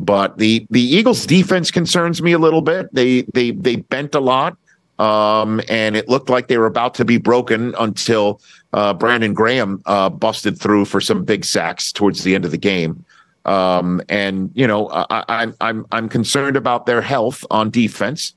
But 0.00 0.38
the 0.38 0.66
the 0.70 0.80
Eagles 0.80 1.24
defense 1.24 1.70
concerns 1.70 2.20
me 2.20 2.32
a 2.32 2.38
little 2.38 2.62
bit. 2.62 2.92
They 2.92 3.22
they 3.32 3.52
they 3.52 3.76
bent 3.76 4.16
a 4.16 4.20
lot, 4.20 4.56
um, 4.98 5.60
and 5.68 5.96
it 5.96 6.08
looked 6.08 6.30
like 6.30 6.48
they 6.48 6.58
were 6.58 6.66
about 6.66 6.94
to 6.94 7.04
be 7.04 7.16
broken 7.16 7.74
until 7.78 8.40
uh, 8.72 8.94
Brandon 8.94 9.34
Graham 9.34 9.82
uh, 9.86 10.08
busted 10.08 10.58
through 10.58 10.84
for 10.84 11.00
some 11.00 11.24
big 11.24 11.44
sacks 11.44 11.92
towards 11.92 12.22
the 12.24 12.34
end 12.34 12.44
of 12.44 12.50
the 12.50 12.58
game. 12.58 13.04
Um, 13.44 14.00
and 14.08 14.50
you 14.54 14.66
know, 14.66 14.88
I, 14.90 15.24
I'm 15.28 15.54
I'm 15.60 15.86
I'm 15.92 16.08
concerned 16.08 16.56
about 16.56 16.86
their 16.86 17.02
health 17.02 17.44
on 17.50 17.70
defense. 17.70 18.34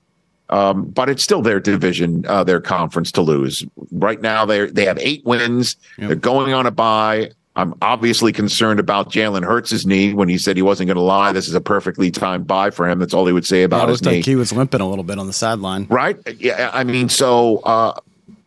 Um, 0.49 0.85
but 0.85 1.09
it's 1.09 1.23
still 1.23 1.41
their 1.41 1.59
division, 1.59 2.25
uh, 2.25 2.41
their 2.41 2.61
conference 2.61 3.11
to 3.13 3.21
lose. 3.21 3.65
Right 3.91 4.21
now, 4.21 4.45
they 4.45 4.67
they 4.67 4.85
have 4.85 4.97
eight 4.99 5.25
wins. 5.25 5.75
They're 5.97 6.15
going 6.15 6.53
on 6.53 6.65
a 6.65 6.71
bye. 6.71 7.31
I'm 7.57 7.73
obviously 7.81 8.31
concerned 8.31 8.79
about 8.79 9.11
Jalen 9.11 9.43
Hurts' 9.43 9.85
knee 9.85 10.13
when 10.13 10.29
he 10.29 10.37
said 10.37 10.55
he 10.55 10.61
wasn't 10.61 10.87
going 10.87 10.95
to 10.97 11.01
lie. 11.01 11.31
This 11.33 11.47
is 11.47 11.55
a 11.55 11.61
perfectly 11.61 12.11
timed 12.11 12.47
bye 12.47 12.69
for 12.69 12.87
him. 12.87 12.99
That's 12.99 13.13
all 13.13 13.25
he 13.25 13.33
would 13.33 13.45
say 13.45 13.59
Yeah, 13.59 13.65
about 13.65 13.89
it 13.89 13.93
his 13.93 14.03
knee. 14.03 14.17
like 14.17 14.25
he 14.25 14.35
was 14.35 14.53
limping 14.53 14.79
a 14.79 14.87
little 14.87 15.03
bit 15.03 15.17
on 15.19 15.27
the 15.27 15.33
sideline. 15.33 15.87
right? 15.89 16.17
Yeah. 16.39 16.69
I 16.73 16.83
mean, 16.83 17.09
so 17.09 17.57
uh, 17.65 17.99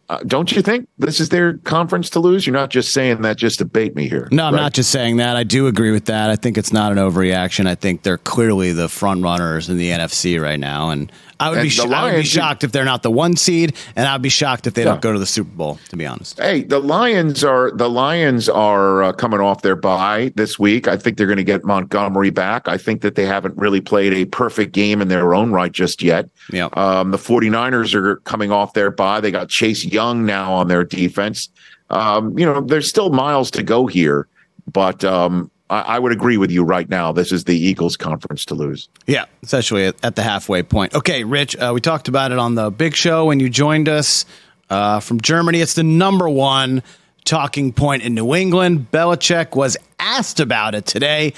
uh, 0.08 0.18
don't 0.26 0.50
you 0.52 0.62
think 0.62 0.88
this 0.98 1.20
is 1.20 1.28
their 1.28 1.54
conference 1.58 2.08
to 2.10 2.20
lose? 2.20 2.46
You're 2.46 2.54
not 2.54 2.70
just 2.70 2.92
saying 2.94 3.22
that 3.22 3.36
just 3.36 3.58
to 3.58 3.64
bait 3.64 3.94
me 3.96 4.08
here. 4.08 4.28
No, 4.30 4.44
I'm 4.46 4.54
right? 4.54 4.60
not 4.60 4.72
just 4.74 4.90
saying 4.90 5.18
that. 5.18 5.36
I 5.36 5.42
do 5.44 5.66
agree 5.66 5.90
with 5.92 6.06
that. 6.06 6.30
I 6.30 6.36
think 6.36 6.56
it's 6.56 6.72
not 6.72 6.92
an 6.92 6.98
overreaction. 6.98 7.66
I 7.66 7.74
think 7.74 8.02
they're 8.02 8.18
clearly 8.18 8.72
the 8.72 8.88
front 8.88 9.22
runners 9.22 9.68
in 9.68 9.76
the 9.76 9.90
NFC 9.90 10.40
right 10.40 10.58
now, 10.58 10.90
and 10.90 11.10
I 11.40 11.50
would 11.50 11.62
be 11.62 11.68
sh- 11.70 11.80
I 11.80 12.04
would 12.04 12.16
be 12.16 12.22
shocked 12.24 12.62
if 12.64 12.70
they're 12.72 12.84
not 12.84 13.02
the 13.02 13.10
one 13.10 13.34
seed, 13.36 13.74
and 13.96 14.06
I'd 14.06 14.22
be 14.22 14.28
shocked 14.28 14.66
if 14.66 14.74
they 14.74 14.82
Yeah. 14.82 14.90
don't 14.90 15.00
go 15.00 15.12
to 15.12 15.18
the 15.18 15.26
Super 15.26 15.50
Bowl. 15.50 15.78
To 15.88 15.96
be 15.96 16.06
honest, 16.06 16.38
Hey, 16.38 16.62
the 16.62 16.78
Lions 16.78 17.42
are 17.42 17.70
the 17.72 17.88
Lions 17.88 18.48
are 18.48 19.02
uh, 19.02 19.12
coming 19.12 19.40
off 19.40 19.62
their 19.62 19.74
bye 19.76 20.32
this 20.36 20.58
week. 20.58 20.86
I 20.86 20.96
think 20.96 21.16
they're 21.16 21.26
going 21.26 21.38
to 21.38 21.44
get 21.44 21.64
Montgomery 21.64 22.30
back. 22.30 22.68
I 22.68 22.76
think 22.76 23.00
that 23.00 23.14
they 23.14 23.26
haven't 23.26 23.56
really 23.56 23.80
played 23.80 24.12
a 24.12 24.26
perfect 24.26 24.72
game 24.72 25.00
in 25.00 25.08
their 25.08 25.34
own 25.34 25.50
right 25.52 25.72
just 25.72 26.02
yet. 26.02 26.28
Yeah. 26.52 26.68
Um, 26.74 27.10
the 27.10 27.18
49ers 27.18 27.94
are 27.94 28.16
coming 28.16 28.52
off 28.52 28.74
their 28.74 28.90
bye. 28.90 29.20
They 29.20 29.30
got 29.30 29.48
Chase 29.48 29.84
Young 29.84 30.26
now 30.26 30.52
on 30.52 30.68
their 30.68 30.84
defense. 30.84 31.48
Um, 31.88 32.38
you 32.38 32.44
know, 32.46 32.60
there's 32.60 32.88
still 32.88 33.10
miles 33.10 33.50
to 33.52 33.62
go 33.62 33.86
here, 33.86 34.28
but 34.72 35.04
um, 35.04 35.50
I, 35.70 35.80
I 35.82 35.98
would 35.98 36.12
agree 36.12 36.36
with 36.36 36.50
you 36.50 36.62
right 36.64 36.88
now. 36.88 37.12
This 37.12 37.32
is 37.32 37.44
the 37.44 37.56
Eagles' 37.58 37.96
conference 37.96 38.44
to 38.46 38.54
lose. 38.54 38.88
yeah, 39.06 39.24
essentially 39.42 39.86
at, 39.86 40.16
the 40.16 40.22
halfway 40.22 40.62
point. 40.62 40.94
Okay, 40.94 41.24
Rich, 41.24 41.56
uh, 41.56 41.70
we 41.72 41.80
talked 41.80 42.08
about 42.08 42.32
it 42.32 42.38
on 42.38 42.56
the 42.56 42.70
big 42.70 42.94
show 42.94 43.26
when 43.26 43.40
you 43.40 43.48
joined 43.48 43.88
us 43.88 44.26
uh, 44.68 45.00
from 45.00 45.20
Germany. 45.20 45.60
It's 45.60 45.74
the 45.74 45.82
number 45.84 46.28
one 46.28 46.82
talking 47.24 47.72
point 47.72 48.02
in 48.02 48.14
New 48.14 48.34
England. 48.34 48.88
Belichick 48.90 49.54
was 49.54 49.76
asked 49.98 50.40
about 50.40 50.74
it 50.74 50.86
today 50.86 51.32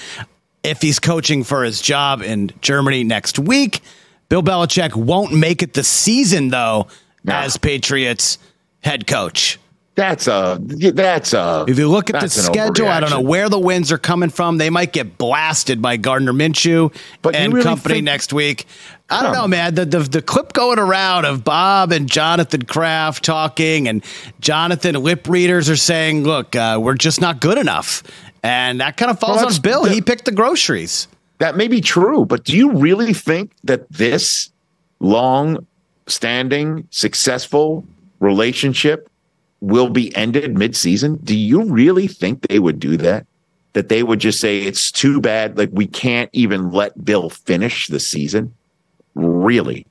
if 0.65 0.81
he's 0.81 0.99
coaching 0.99 1.45
for 1.45 1.65
his 1.65 1.81
job 1.83 2.23
in 2.23 2.51
Germany 2.61 3.05
next 3.05 3.39
week. 3.39 3.81
Bill 4.29 4.43
Belichick 4.43 4.95
won't 4.95 5.33
make 5.35 5.63
it 5.63 5.75
the 5.75 5.85
season 5.85 6.49
though 6.49 6.87
No. 7.25 7.35
as 7.35 7.57
Patriots 7.59 8.39
head 8.81 9.07
coach. 9.07 9.59
That's 9.95 10.27
a 10.27 10.59
that's 10.61 11.35
a. 11.35 11.67
If 11.69 11.79
you 11.79 11.87
look 11.89 12.09
at 12.09 12.19
the 12.23 12.29
schedule, 12.31 12.89
I 12.89 13.01
don't 13.01 13.11
know 13.11 13.21
where 13.21 13.51
the 13.51 13.59
wins 13.59 13.93
are 13.93 13.99
coming 13.99 14.31
from. 14.31 14.57
They 14.57 14.71
might 14.71 14.93
get 14.93 15.19
blasted 15.19 15.83
by 15.83 15.99
Gardner 15.99 16.33
Minshew 16.33 16.95
But 17.21 17.35
and 17.37 17.53
really 17.53 17.63
company 17.65 17.97
think- 17.97 18.05
next 18.07 18.33
week. 18.33 18.67
I 19.11 19.23
don't 19.23 19.35
know, 19.35 19.47
man. 19.47 19.75
The, 19.75 19.85
the 19.85 19.99
the 19.99 20.23
clip 20.23 20.55
going 20.55 20.79
around 20.79 21.27
of 21.27 21.45
Bob 21.45 21.93
and 21.93 22.11
Jonathan 22.11 22.63
Kraft 22.63 23.23
talking, 23.23 23.87
and 23.87 24.03
Jonathan 24.41 24.95
lip 24.95 25.29
readers 25.29 25.69
are 25.69 25.77
saying, 25.77 26.25
"Look, 26.25 26.57
uh, 26.57 26.79
we're 26.81 26.95
just 26.95 27.21
not 27.21 27.39
good 27.43 27.59
enough," 27.59 28.03
and 28.43 28.81
that 28.81 28.97
kind 28.97 29.11
of 29.11 29.21
falls 29.21 29.37
Well, 29.43 29.53
on 29.53 29.61
Bill. 29.61 29.83
that- 29.83 29.93
he 29.93 30.01
picked 30.01 30.25
the 30.25 30.33
groceries. 30.33 31.09
That 31.41 31.59
may 31.59 31.69
be 31.69 31.83
true, 31.83 32.25
but 32.25 32.45
do 32.45 32.57
you 32.57 32.73
really 32.73 33.13
think 33.13 33.51
that 33.65 33.91
this 33.93 34.49
long 35.01 35.67
standing, 36.07 36.87
successful 36.91 37.85
relationship 38.21 39.11
will 39.63 39.89
be 39.89 40.15
ended 40.17 40.59
mid-season? 40.59 41.17
Do 41.23 41.39
you 41.39 41.63
really 41.63 42.09
think 42.09 42.43
they 42.49 42.59
would 42.59 42.81
do 42.81 42.97
that? 42.99 43.27
That 43.75 43.89
they 43.89 44.03
would 44.03 44.19
just 44.19 44.41
say 44.41 44.59
it's 44.59 44.93
too 44.93 45.21
bad, 45.21 45.57
like 45.57 45.71
we 45.73 45.87
can't 45.87 46.29
even 46.35 46.73
let 46.73 47.05
Bill 47.05 47.31
finish 47.31 47.87
the 47.87 48.01
season? 48.01 48.53
Really? 49.15 49.87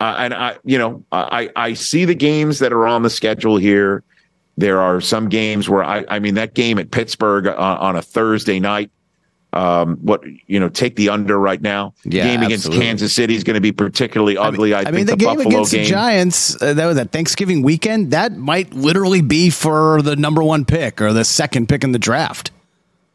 Uh, 0.00 0.16
and 0.18 0.34
I, 0.34 0.56
you 0.64 0.78
know, 0.78 1.04
I 1.12 1.50
I 1.54 1.74
see 1.74 2.04
the 2.04 2.14
games 2.14 2.58
that 2.58 2.72
are 2.72 2.86
on 2.86 3.02
the 3.02 3.10
schedule 3.10 3.58
here. 3.58 4.02
There 4.56 4.80
are 4.80 5.00
some 5.00 5.28
games 5.28 5.68
where 5.68 5.84
I, 5.84 6.04
I 6.08 6.18
mean, 6.18 6.34
that 6.34 6.54
game 6.54 6.78
at 6.78 6.90
Pittsburgh 6.90 7.46
on, 7.46 7.54
on 7.56 7.96
a 7.96 8.02
Thursday 8.02 8.58
night. 8.58 8.90
Um, 9.56 9.96
what 10.02 10.22
you 10.46 10.60
know, 10.60 10.68
take 10.68 10.96
the 10.96 11.08
under 11.08 11.38
right 11.38 11.62
now. 11.62 11.94
Yeah, 12.04 12.24
game 12.24 12.42
against 12.42 12.66
absolutely. 12.66 12.84
Kansas 12.84 13.14
City 13.14 13.34
is 13.34 13.42
going 13.42 13.54
to 13.54 13.62
be 13.62 13.72
particularly 13.72 14.36
ugly. 14.36 14.74
I, 14.74 14.80
I 14.80 14.84
think 14.84 14.94
mean, 14.94 15.06
the, 15.06 15.12
the, 15.12 15.16
game 15.16 15.36
Buffalo 15.36 15.48
against 15.48 15.72
game. 15.72 15.84
the 15.84 15.88
Giants, 15.88 16.62
uh, 16.62 16.74
that 16.74 16.84
was 16.84 16.96
that 16.96 17.10
Thanksgiving 17.10 17.62
weekend. 17.62 18.10
That 18.10 18.32
might 18.36 18.74
literally 18.74 19.22
be 19.22 19.48
for 19.48 20.02
the 20.02 20.14
number 20.14 20.42
one 20.42 20.66
pick 20.66 21.00
or 21.00 21.14
the 21.14 21.24
second 21.24 21.70
pick 21.70 21.84
in 21.84 21.92
the 21.92 21.98
draft. 21.98 22.50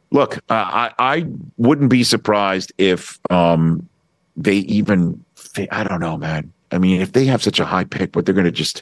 Look, 0.10 0.38
uh, 0.38 0.40
I 0.50 0.94
I 0.98 1.26
wouldn't 1.58 1.92
be 1.92 2.04
surprised 2.04 2.74
if 2.80 3.20
um 3.30 3.88
they 4.36 4.56
even 4.56 5.24
I 5.70 5.84
don't 5.84 6.00
know, 6.00 6.18
man. 6.18 6.52
I 6.72 6.80
mean, 6.80 7.02
if 7.02 7.12
they 7.12 7.26
have 7.26 7.44
such 7.44 7.60
a 7.60 7.66
high 7.66 7.84
pick, 7.84 8.14
but 8.14 8.26
they're 8.26 8.34
going 8.34 8.46
to 8.46 8.52
just 8.52 8.82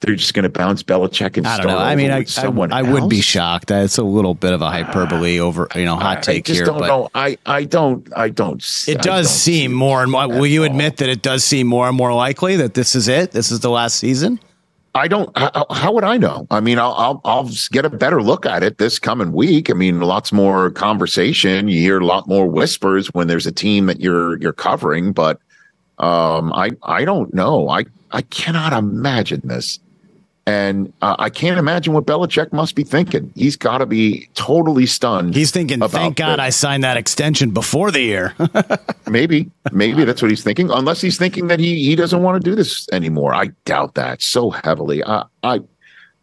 they're 0.00 0.14
just 0.14 0.32
going 0.32 0.44
to 0.44 0.48
bounce 0.48 0.82
Belichick 0.82 1.36
and 1.36 1.46
I 1.46 1.58
don't 1.58 1.64
start 1.64 1.78
know. 1.78 1.84
I 1.84 1.94
mean, 1.94 2.10
I, 2.10 2.20
with 2.20 2.72
I, 2.72 2.78
I 2.78 2.82
would 2.82 3.08
be 3.10 3.20
shocked. 3.20 3.70
It's 3.70 3.98
a 3.98 4.02
little 4.02 4.34
bit 4.34 4.52
of 4.52 4.62
a 4.62 4.70
hyperbole 4.70 5.38
over, 5.38 5.68
you 5.74 5.84
know, 5.84 5.96
hot 5.96 6.22
take 6.22 6.38
I 6.38 6.40
just 6.46 6.58
here, 6.58 6.66
don't 6.66 6.78
but 6.78 6.86
know. 6.86 7.10
I 7.14 7.36
I 7.44 7.64
don't 7.64 8.08
I 8.16 8.30
don't. 8.30 8.60
it 8.88 9.02
does 9.02 9.04
don't 9.04 9.24
seem 9.24 9.70
see 9.70 9.76
more 9.76 10.02
and 10.02 10.10
more. 10.10 10.26
Will 10.28 10.46
you 10.46 10.64
at 10.64 10.70
all. 10.70 10.74
admit 10.74 10.96
that 10.98 11.08
it 11.08 11.22
does 11.22 11.44
seem 11.44 11.66
more 11.66 11.86
and 11.86 11.96
more 11.96 12.14
likely 12.14 12.56
that 12.56 12.74
this 12.74 12.94
is 12.94 13.08
it? 13.08 13.32
This 13.32 13.50
is 13.50 13.60
the 13.60 13.70
last 13.70 13.96
season. 13.96 14.40
I 14.94 15.06
don't. 15.06 15.36
How, 15.38 15.66
how 15.70 15.92
would 15.92 16.02
I 16.02 16.16
know? 16.16 16.46
I 16.50 16.60
mean, 16.60 16.78
I'll, 16.78 16.94
I'll 16.94 17.20
I'll 17.24 17.50
get 17.70 17.84
a 17.84 17.90
better 17.90 18.22
look 18.22 18.44
at 18.44 18.62
it 18.62 18.78
this 18.78 18.98
coming 18.98 19.32
week. 19.32 19.70
I 19.70 19.74
mean, 19.74 20.00
lots 20.00 20.32
more 20.32 20.70
conversation. 20.70 21.68
You 21.68 21.80
hear 21.80 22.00
a 22.00 22.04
lot 22.04 22.26
more 22.26 22.46
whispers 22.46 23.08
when 23.08 23.28
there's 23.28 23.46
a 23.46 23.52
team 23.52 23.86
that 23.86 24.00
you're 24.00 24.38
you're 24.38 24.52
covering, 24.52 25.12
but 25.12 25.38
um, 25.98 26.52
I 26.54 26.70
I 26.82 27.04
don't 27.04 27.32
know. 27.32 27.68
I 27.68 27.84
I 28.10 28.22
cannot 28.22 28.72
imagine 28.72 29.42
this, 29.44 29.78
and 30.46 30.92
uh, 31.02 31.16
I 31.18 31.30
can't 31.30 31.58
imagine 31.58 31.92
what 31.92 32.06
Belichick 32.06 32.52
must 32.52 32.74
be 32.74 32.82
thinking. 32.82 33.32
He's 33.36 33.56
got 33.56 33.78
to 33.78 33.86
be 33.86 34.28
totally 34.34 34.86
stunned. 34.86 35.34
He's 35.34 35.50
thinking, 35.50 35.80
"Thank 35.80 36.16
God 36.16 36.38
this. 36.38 36.44
I 36.44 36.50
signed 36.50 36.84
that 36.84 36.96
extension 36.96 37.50
before 37.50 37.90
the 37.90 38.00
year." 38.00 38.34
Maybe, 39.06 39.50
maybe 39.72 40.04
that's 40.04 40.22
what 40.22 40.30
he's 40.30 40.44
thinking. 40.44 40.70
Unless 40.70 41.00
he's 41.00 41.18
thinking 41.18 41.48
that 41.48 41.58
he 41.58 41.84
he 41.84 41.96
doesn't 41.96 42.22
want 42.22 42.40
to 42.42 42.50
do 42.50 42.54
this 42.54 42.88
anymore. 42.92 43.34
I 43.34 43.46
doubt 43.64 43.96
that 43.96 44.22
so 44.22 44.50
heavily. 44.50 45.02
I 45.02 45.24
I 45.42 45.60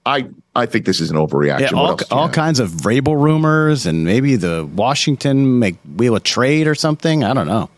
I 0.06 0.30
I 0.56 0.66
think 0.66 0.86
this 0.86 1.02
is 1.02 1.12
an 1.12 1.18
overreaction. 1.18 1.72
yeah, 1.72 1.78
all, 1.78 1.88
else 1.90 2.06
do 2.06 2.16
you 2.16 2.22
all 2.22 2.30
kinds 2.30 2.62
of 2.62 2.70
Vrabel 2.70 3.22
rumors, 3.22 3.86
and 3.86 4.06
maybe 4.06 4.38
the 4.38 4.66
Washington 4.74 5.60
make 5.60 5.76
wheel 5.98 6.16
a 6.16 6.22
trade 6.22 6.66
or 6.66 6.76
something. 6.76 7.26
I 7.26 7.34
don't 7.34 7.48
know. 7.48 7.70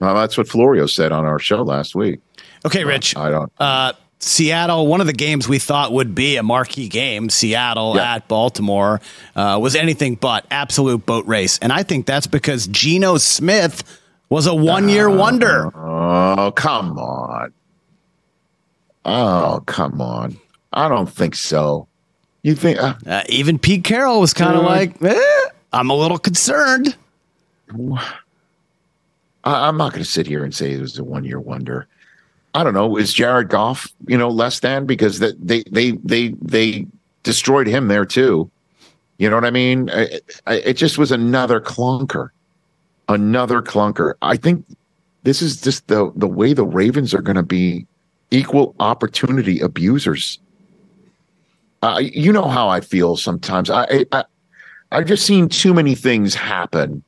Well, 0.00 0.16
that's 0.16 0.36
what 0.36 0.48
Florio 0.48 0.86
said 0.86 1.12
on 1.12 1.24
our 1.24 1.38
show 1.38 1.62
last 1.62 1.94
week. 1.94 2.20
Okay, 2.66 2.84
Rich. 2.84 3.16
I 3.16 3.30
don't. 3.30 3.52
Uh, 3.58 3.92
Seattle, 4.22 4.86
one 4.86 5.00
of 5.00 5.06
the 5.06 5.14
games 5.14 5.48
we 5.48 5.58
thought 5.58 5.92
would 5.92 6.14
be 6.14 6.36
a 6.36 6.42
marquee 6.42 6.88
game, 6.88 7.30
Seattle 7.30 7.94
Yeah. 7.96 8.16
at 8.16 8.28
Baltimore, 8.28 9.00
uh, 9.34 9.58
was 9.60 9.74
anything 9.74 10.14
but 10.14 10.44
absolute 10.50 11.06
boat 11.06 11.26
race. 11.26 11.58
And 11.62 11.72
I 11.72 11.82
think 11.82 12.04
that's 12.06 12.26
because 12.26 12.66
Geno 12.66 13.16
Smith 13.16 13.82
was 14.28 14.46
a 14.46 14.54
one 14.54 14.88
year 14.90 15.08
wonder. 15.08 15.72
Oh 15.74 16.52
come 16.54 16.98
on! 16.98 17.52
Oh 19.06 19.62
come 19.66 20.00
on! 20.02 20.36
I 20.72 20.88
don't 20.88 21.10
think 21.10 21.34
so. 21.34 21.88
You 22.42 22.54
think? 22.54 22.78
Uh, 22.78 22.94
Uh, 23.06 23.22
even 23.28 23.58
Pete 23.58 23.84
Carroll 23.84 24.20
was 24.20 24.32
kind 24.34 24.56
of 24.56 24.64
like, 24.64 25.02
eh, 25.02 25.48
I'm 25.72 25.90
a 25.90 25.94
little 25.94 26.18
concerned. 26.18 26.94
I, 29.44 29.68
I'm 29.68 29.76
not 29.76 29.92
going 29.92 30.04
to 30.04 30.08
sit 30.10 30.26
here 30.26 30.44
and 30.44 30.54
say 30.54 30.72
it 30.72 30.80
was 30.80 30.98
a 30.98 31.04
one 31.04 31.24
year 31.24 31.40
wonder. 31.40 31.86
I 32.54 32.64
don't 32.64 32.74
know. 32.74 32.96
Is 32.96 33.12
Jared 33.12 33.48
Goff, 33.48 33.92
you 34.06 34.18
know, 34.18 34.28
less 34.28 34.60
than 34.60 34.86
because 34.86 35.20
that 35.20 35.34
they 35.46 35.62
they 35.70 35.92
they 35.92 36.34
they 36.42 36.86
destroyed 37.22 37.66
him 37.66 37.88
there 37.88 38.04
too. 38.04 38.50
You 39.18 39.28
know 39.28 39.36
what 39.36 39.44
I 39.44 39.50
mean? 39.50 39.90
I, 39.90 40.20
I, 40.46 40.54
it 40.54 40.74
just 40.74 40.98
was 40.98 41.12
another 41.12 41.60
clunker, 41.60 42.30
another 43.08 43.60
clunker. 43.60 44.14
I 44.22 44.36
think 44.36 44.64
this 45.22 45.42
is 45.42 45.60
just 45.60 45.86
the 45.88 46.10
the 46.16 46.28
way 46.28 46.52
the 46.52 46.64
Ravens 46.64 47.14
are 47.14 47.22
going 47.22 47.36
to 47.36 47.42
be 47.42 47.86
equal 48.30 48.74
opportunity 48.80 49.60
abusers. 49.60 50.38
Uh, 51.82 52.00
you 52.02 52.32
know 52.32 52.48
how 52.48 52.68
I 52.68 52.80
feel 52.80 53.16
sometimes. 53.16 53.70
I 53.70 54.06
I 54.12 54.24
I've 54.90 55.06
just 55.06 55.24
seen 55.24 55.48
too 55.48 55.72
many 55.72 55.94
things 55.94 56.34
happen 56.34 57.04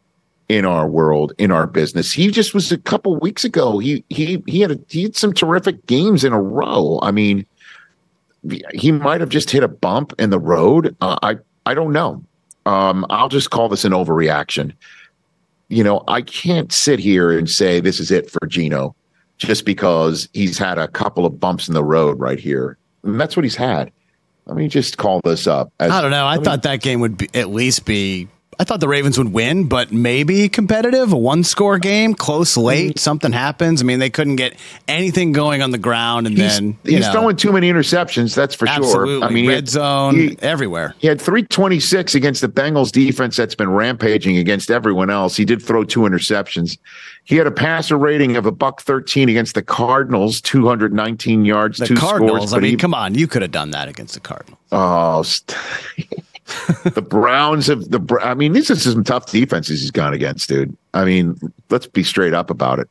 in 0.53 0.67
our 0.67 0.87
world, 0.87 1.33
in 1.39 1.51
our 1.51 1.67
business. 1.67 2.13
He 2.13 2.31
just 2.31 2.53
was 2.53 2.71
a 2.71 2.79
couple 2.79 3.17
weeks 3.17 3.45
ago. 3.45 3.79
He 3.79 4.05
he 4.11 4.43
he 4.47 4.61
had 4.61 4.71
a, 4.71 4.79
he 4.89 5.05
had 5.05 5.17
some 5.17 5.33
terrific 5.33 5.87
games 5.87 6.25
in 6.25 6.33
a 6.33 6.41
row. 6.41 6.99
I 7.03 7.11
mean, 7.11 7.47
he 8.75 8.93
might 8.93 9.21
have 9.21 9.31
just 9.31 9.51
hit 9.51 9.63
a 9.63 9.69
bump 9.69 10.13
in 10.19 10.31
the 10.31 10.39
road. 10.39 10.95
Uh, 11.01 11.17
I 11.23 11.39
I 11.65 11.75
don't 11.75 11.93
know. 11.93 12.23
Um, 12.67 13.07
I'll 13.09 13.29
just 13.29 13.51
call 13.51 13.69
this 13.69 13.85
an 13.85 13.93
overreaction. 13.93 14.73
You 15.69 15.83
know, 15.83 16.05
I 16.07 16.21
can't 16.21 16.71
sit 16.71 16.99
here 16.99 17.37
and 17.37 17.49
say 17.49 17.81
this 17.81 17.99
is 17.99 18.11
it 18.11 18.31
for 18.31 18.47
Geno 18.47 18.95
just 19.39 19.65
because 19.65 20.29
he's 20.35 20.59
had 20.59 20.79
a 20.79 20.87
couple 20.87 21.25
of 21.25 21.41
bumps 21.41 21.67
in 21.67 21.75
the 21.75 21.83
road 21.83 22.21
right 22.21 22.39
here. 22.39 22.77
And 23.03 23.19
that's 23.19 23.37
what 23.37 23.45
he's 23.45 23.57
had. 23.57 23.91
Let 24.47 24.57
me 24.57 24.69
just 24.69 24.99
call 24.99 25.21
this 25.25 25.47
up. 25.47 25.73
As, 25.81 25.91
I 25.91 26.01
don't 26.03 26.11
know. 26.11 26.27
I 26.27 26.37
thought 26.37 26.63
that 26.63 26.83
game 26.83 27.01
would 27.01 27.17
be, 27.17 27.29
at 27.35 27.49
least 27.49 27.85
be. 27.85 28.29
I 28.62 28.64
thought 28.64 28.78
the 28.78 28.87
Ravens 28.87 29.19
would 29.19 29.33
win, 29.33 29.66
but 29.66 29.90
maybe 29.90 30.49
competitive, 30.49 31.12
a 31.12 31.19
one 31.19 31.42
score 31.42 31.81
game, 31.81 32.14
close 32.14 32.52
Mm-hmm. 32.52 32.61
late, 32.66 32.99
something 33.00 33.33
happens. 33.33 33.83
I 33.83 33.85
mean, 33.85 33.99
they 33.99 34.09
couldn't 34.09 34.37
get 34.37 34.54
anything 34.87 35.33
going 35.33 35.62
on 35.62 35.73
the 35.73 35.78
ground, 35.78 36.28
and 36.28 36.38
he's, 36.38 36.61
then 36.61 36.78
he's 36.85 37.00
know, 37.00 37.11
throwing 37.12 37.35
too 37.35 37.50
many 37.50 37.69
interceptions. 37.73 38.37
That's 38.37 38.54
for 38.54 38.69
absolutely 38.69 39.16
sure. 39.16 39.25
I 39.25 39.31
mean, 39.31 39.49
red 39.49 39.54
had- 39.57 39.69
zone 39.69 40.14
he- 40.14 40.38
everywhere. 40.42 40.95
He 41.00 41.09
had 41.09 41.21
326 41.21 42.14
against 42.14 42.40
the 42.40 42.49
Bengals 42.49 42.92
defense 42.92 43.37
that's 43.37 43.57
been 43.57 43.71
rampaging 43.73 44.37
against 44.37 44.71
everyone 44.71 45.11
else. 45.11 45.35
He 45.35 45.45
did 45.45 45.61
throw 45.61 45.83
two 45.83 46.02
interceptions. 46.02 46.78
He 47.25 47.35
had 47.35 47.49
a 47.49 47.52
passer 47.52 47.99
rating 47.99 48.37
of 48.37 48.47
a 48.47 48.52
buck 48.52 48.83
13 48.83 49.28
against 49.28 49.57
the 49.57 49.62
Cardinals, 49.62 50.40
219 50.40 51.45
yards, 51.45 51.78
The 51.78 51.87
two 51.87 51.97
Cardinals. 51.97 52.50
scores. 52.50 52.52
I 52.52 52.59
mean, 52.61 52.71
he- 52.73 52.76
come 52.76 52.95
on, 52.95 53.16
you 53.16 53.26
could 53.26 53.42
have 53.42 53.50
done 53.50 53.73
that 53.73 53.88
against 53.88 54.14
the 54.14 54.21
Cardinals. 54.21 54.59
Oh, 54.71 55.23
st- 55.25 55.57
the 56.95 57.03
Browns 57.03 57.67
have 57.67 57.91
the. 57.91 58.19
I 58.23 58.35
mean, 58.35 58.53
these 58.53 58.71
are 58.71 58.77
some 58.77 59.05
tough 59.05 59.27
defenses 59.27 59.81
he's 59.81 59.91
gone 59.91 60.15
against, 60.15 60.49
dude. 60.49 60.77
I 60.95 61.05
mean, 61.05 61.39
let's 61.71 61.87
be 61.87 62.03
straight 62.03 62.35
up 62.35 62.51
about 62.51 62.79
it. 62.79 62.89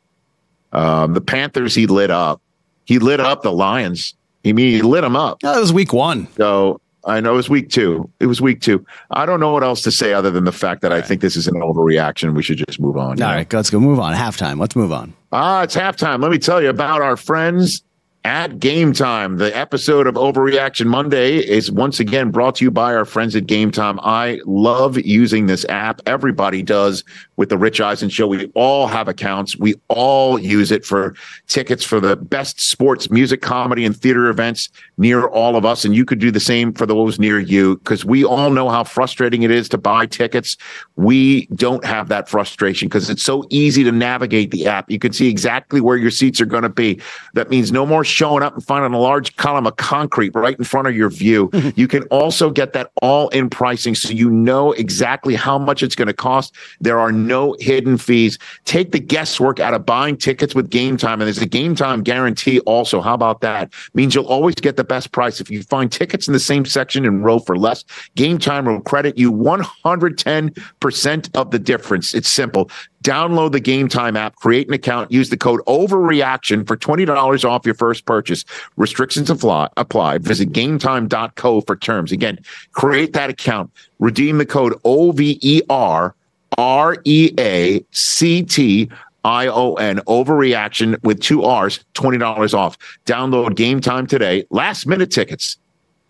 Um, 0.74 1.13
the 1.13 1.22
Panthers, 1.22 1.75
he 1.75 1.88
lit 1.88 2.12
up. 2.12 2.41
He 2.86 3.00
lit 3.00 3.20
up 3.20 3.41
the 3.41 3.51
Lions. 3.51 4.15
He 4.44 4.53
mean 4.53 4.72
he 4.72 4.82
lit 4.82 5.01
them 5.01 5.15
up. 5.15 5.39
That 5.41 5.60
was 5.60 5.72
week 5.72 5.94
one. 5.94 6.27
So 6.36 6.82
I 7.06 7.20
know 7.20 7.34
it 7.34 7.38
was 7.38 7.50
week 7.50 7.70
two. 7.70 8.10
It 8.20 8.27
was 8.27 8.41
week 8.41 8.62
two. 8.62 8.86
I 9.12 9.25
don't 9.25 9.39
know 9.39 9.51
what 9.51 9.63
else 9.63 9.82
to 9.84 9.91
say 9.91 10.13
other 10.13 10.32
than 10.32 10.46
the 10.46 10.51
fact 10.51 10.82
that 10.82 10.91
I 10.91 11.01
think 11.01 11.22
this 11.22 11.36
is 11.36 11.48
an 11.48 11.56
overreaction. 11.56 12.36
We 12.36 12.44
should 12.44 12.58
just 12.58 12.80
move 12.80 12.98
on. 12.98 13.10
All 13.10 13.15
know? 13.15 13.25
right, 13.27 13.53
let's 13.53 13.70
go 13.70 13.80
move 13.80 14.00
on. 14.00 14.15
Halftime. 14.15 14.60
Let's 14.60 14.75
move 14.75 14.91
on. 14.91 15.13
Ah, 15.32 15.63
it's 15.63 15.75
halftime. 15.75 16.22
Let 16.22 16.32
me 16.32 16.39
tell 16.39 16.62
you 16.62 16.70
about 16.70 17.01
our 17.01 17.18
friends 17.18 17.84
at 18.23 18.59
Game 18.59 18.93
Time. 18.93 19.37
The 19.37 19.55
episode 19.57 20.05
of 20.05 20.15
Overreaction 20.15 20.85
Monday 20.85 21.37
is 21.37 21.71
once 21.71 21.99
again 21.99 22.29
brought 22.29 22.55
to 22.55 22.65
you 22.65 22.71
by 22.71 22.93
our 22.93 23.05
friends 23.05 23.35
at 23.35 23.47
Game 23.47 23.71
Time. 23.71 23.99
I 24.01 24.39
love 24.45 24.99
using 24.99 25.47
this 25.47 25.65
app. 25.65 26.01
Everybody 26.05 26.61
does 26.61 27.03
with 27.37 27.49
the 27.49 27.57
Rich 27.57 27.81
Eisen 27.81 28.09
Show. 28.09 28.27
We 28.27 28.51
all 28.53 28.85
have 28.85 29.07
accounts. 29.07 29.57
We 29.57 29.73
all 29.87 30.37
use 30.37 30.71
it 30.71 30.85
for 30.85 31.15
tickets 31.47 31.83
for 31.83 31.99
the 31.99 32.15
best 32.15 32.61
sports, 32.61 33.09
music, 33.09 33.41
comedy, 33.41 33.85
and 33.85 33.97
theater 33.97 34.27
events 34.27 34.69
near 34.97 35.25
all 35.27 35.55
of 35.55 35.65
us. 35.65 35.83
And 35.83 35.95
you 35.95 36.05
could 36.05 36.19
do 36.19 36.29
the 36.29 36.39
same 36.39 36.73
for 36.73 36.85
those 36.85 37.17
near 37.17 37.39
you 37.39 37.77
because 37.77 38.05
we 38.05 38.23
all 38.23 38.51
know 38.51 38.69
how 38.69 38.83
frustrating 38.83 39.41
it 39.41 39.49
is 39.49 39.67
to 39.69 39.79
buy 39.79 40.05
tickets. 40.05 40.57
We 40.95 41.47
don't 41.47 41.83
have 41.83 42.09
that 42.09 42.29
frustration 42.29 42.87
because 42.87 43.09
it's 43.09 43.23
so 43.23 43.45
easy 43.49 43.83
to 43.83 43.91
navigate 43.91 44.51
the 44.51 44.67
app. 44.67 44.91
You 44.91 44.99
can 44.99 45.11
see 45.11 45.27
exactly 45.27 45.81
where 45.81 45.97
your 45.97 46.11
seats 46.11 46.39
are 46.39 46.45
going 46.45 46.63
to 46.63 46.69
be. 46.69 47.01
That 47.33 47.49
means 47.49 47.71
no 47.71 47.87
more 47.87 48.03
showing 48.12 48.44
up 48.44 48.53
and 48.53 48.63
finding 48.63 48.94
a 48.94 49.00
large 49.00 49.36
column 49.38 49.65
of 49.65 49.75
concrete 49.77 50.34
right 50.36 50.58
in 50.58 50.63
front 50.63 50.88
of 50.88 50.96
your 50.96 51.10
view. 51.10 51.50
you 51.75 51.88
can 51.88 52.03
also 52.03 52.50
get 52.50 52.74
that 52.74 52.91
all 53.01 53.30
in 53.30 53.50
pricing 53.50 53.96
so 53.96 54.10
you 54.10 54.30
know 54.30 54.72
exactly 54.74 55.36
how 55.36 55.58
much 55.58 55.82
it's 55.84 55.96
going 55.96 56.08
to 56.08 56.13
cost. 56.13 56.56
There 56.80 57.00
are 57.00 57.12
no 57.12 57.56
hidden 57.60 57.98
fees. 57.98 58.38
Take 58.65 58.91
the 58.91 59.00
guesswork 59.00 59.60
out 59.60 59.74
of 59.74 59.86
buying 59.86 60.18
tickets 60.18 60.53
with 60.53 60.70
Game 60.70 60.98
Time. 60.98 61.22
And 61.22 61.27
there's 61.27 61.39
a 61.39 61.46
Game 61.46 61.75
Time 61.75 62.03
guarantee 62.03 62.60
also. 62.62 63.01
How 63.01 63.13
about 63.13 63.41
that? 63.41 63.74
Means 63.93 64.15
you'll 64.15 64.26
always 64.26 64.56
get 64.56 64.78
the 64.78 64.84
best 64.84 65.12
price. 65.12 65.39
If 65.41 65.50
you 65.50 65.63
find 65.63 65.91
tickets 65.91 66.28
in 66.28 66.34
the 66.34 66.39
same 66.39 66.65
section 66.65 67.06
and 67.06 67.24
row 67.24 67.39
for 67.39 67.58
less, 67.58 67.84
Game 68.15 68.38
Time 68.38 68.65
will 68.65 68.82
credit 68.82 69.17
you 69.17 69.32
110% 69.32 71.30
of 71.36 71.52
the 71.52 71.60
difference. 71.60 72.13
It's 72.13 72.30
simple. 72.30 72.69
Download 73.01 73.51
the 73.51 73.59
Game 73.59 73.87
Time 73.87 74.15
app, 74.15 74.35
create 74.35 74.67
an 74.67 74.73
account, 74.73 75.11
use 75.11 75.29
the 75.29 75.37
code 75.37 75.61
OVERREACTION 75.65 76.65
for 76.65 76.77
$20 76.77 77.49
off 77.49 77.65
your 77.65 77.75
first 77.75 78.05
purchase. 78.05 78.45
Restrictions 78.77 79.29
apply. 79.29 79.69
apply. 79.77 80.19
Visit 80.19 80.51
gametime.co 80.51 81.61
for 81.61 81.75
terms. 81.75 82.11
Again, 82.11 82.39
create 82.73 83.13
that 83.13 83.29
account, 83.29 83.71
redeem 83.99 84.37
the 84.37 84.45
code 84.45 84.79
OVER 84.83 86.15
R 86.57 86.97
E 87.05 87.33
A 87.39 87.83
C 87.91 88.43
T 88.43 88.89
I 89.23 89.47
O 89.47 89.75
N 89.75 89.97
overreaction 90.07 91.01
with 91.03 91.21
two 91.21 91.43
R's, 91.43 91.79
$20 91.93 92.53
off. 92.53 92.77
Download 93.05 93.55
game 93.55 93.81
time 93.81 94.07
today. 94.07 94.45
Last 94.49 94.85
minute 94.85 95.11
tickets, 95.11 95.57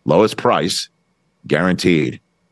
lowest 0.05 0.37
price 0.37 0.89
guaranteed. 1.47 2.19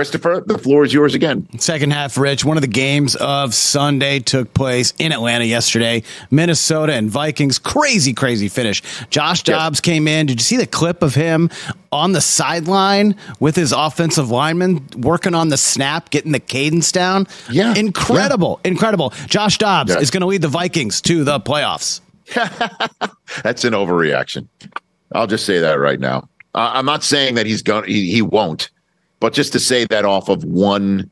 Christopher, 0.00 0.42
the 0.44 0.58
floor 0.58 0.84
is 0.84 0.92
yours 0.92 1.14
again. 1.14 1.48
Second 1.58 1.90
half, 1.90 2.18
Rich. 2.18 2.44
One 2.44 2.58
of 2.58 2.60
the 2.60 2.66
games 2.66 3.16
of 3.16 3.54
Sunday 3.54 4.18
took 4.18 4.52
place 4.52 4.92
in 4.98 5.10
Atlanta 5.10 5.46
yesterday. 5.46 6.02
Minnesota 6.30 6.92
and 6.92 7.08
Vikings. 7.08 7.58
Crazy, 7.58 8.12
crazy 8.12 8.48
finish. 8.48 8.82
Josh 9.08 9.42
Dobbs 9.42 9.80
came 9.80 10.06
in. 10.06 10.26
Did 10.26 10.38
you 10.38 10.44
see 10.44 10.58
the 10.58 10.66
clip 10.66 11.02
of 11.02 11.14
him 11.14 11.48
on 11.90 12.12
the 12.12 12.20
sideline 12.20 13.16
with 13.40 13.56
his 13.56 13.72
offensive 13.72 14.30
lineman 14.30 14.86
working 14.98 15.32
on 15.34 15.48
the 15.48 15.56
snap, 15.56 16.10
getting 16.10 16.32
the 16.32 16.40
cadence 16.40 16.92
down? 16.92 17.26
Yeah. 17.50 17.74
Incredible. 17.74 18.60
Incredible. 18.66 19.14
Josh 19.28 19.56
Dobbs 19.56 19.94
Yeah. 19.94 20.00
is 20.00 20.10
going 20.10 20.20
to 20.20 20.26
lead 20.26 20.42
the 20.42 20.48
Vikings 20.48 21.00
to 21.00 21.24
the 21.24 21.40
playoffs. 21.40 22.02
That's 23.42 23.64
an 23.64 23.72
overreaction. 23.72 24.46
I'll 25.12 25.26
just 25.26 25.46
say 25.46 25.58
that 25.60 25.78
right 25.78 25.98
now. 26.00 26.28
Uh, 26.54 26.72
I'm 26.74 26.84
not 26.84 27.02
saying 27.02 27.36
that 27.36 27.46
he's 27.46 27.62
going. 27.62 27.84
He, 27.84 28.10
he 28.12 28.20
won't, 28.20 28.68
but 29.20 29.32
just 29.32 29.52
to 29.52 29.60
say 29.60 29.84
that 29.86 30.04
off 30.04 30.28
of 30.28 30.44
one 30.44 31.10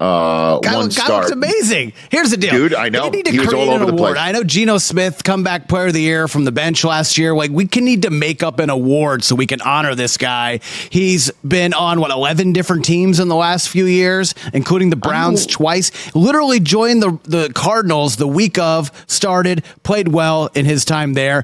uh 0.00 0.60
Guy, 0.60 0.76
one 0.76 0.90
start. 0.92 1.10
looks 1.24 1.30
amazing. 1.32 1.92
Here's 2.08 2.30
the 2.30 2.36
deal, 2.36 2.52
Dude, 2.52 2.72
I 2.72 2.88
know. 2.88 3.02
They 3.10 3.16
need 3.16 3.24
to 3.24 3.32
He 3.32 3.40
was 3.40 3.48
create 3.48 3.62
all 3.68 3.74
over 3.74 3.82
an 3.82 3.86
the 3.88 3.92
award. 3.96 4.12
place. 4.14 4.22
I 4.28 4.30
know 4.30 4.44
Geno 4.44 4.78
Smith, 4.78 5.24
comeback 5.24 5.66
player 5.66 5.88
of 5.88 5.92
the 5.92 6.00
year 6.00 6.28
from 6.28 6.44
the 6.44 6.52
bench 6.52 6.84
last 6.84 7.18
year. 7.18 7.34
Like 7.34 7.50
we 7.50 7.66
can 7.66 7.84
need 7.84 8.02
to 8.02 8.10
make 8.10 8.44
up 8.44 8.60
an 8.60 8.70
award 8.70 9.24
so 9.24 9.34
we 9.34 9.44
can 9.44 9.60
honor 9.60 9.96
this 9.96 10.16
guy. 10.16 10.60
He's 10.90 11.32
been 11.46 11.74
on 11.74 11.98
what 12.00 12.12
eleven 12.12 12.52
different 12.52 12.84
teams 12.84 13.18
in 13.18 13.26
the 13.26 13.34
last 13.34 13.70
few 13.70 13.86
years, 13.86 14.36
including 14.54 14.90
the 14.90 14.96
Browns 14.96 15.46
twice. 15.46 15.90
Literally 16.14 16.60
joined 16.60 17.02
the 17.02 17.18
the 17.24 17.52
Cardinals 17.52 18.14
the 18.18 18.28
week 18.28 18.56
of, 18.56 18.92
started, 19.08 19.64
played 19.82 20.06
well 20.06 20.48
in 20.54 20.64
his 20.64 20.84
time 20.84 21.14
there. 21.14 21.42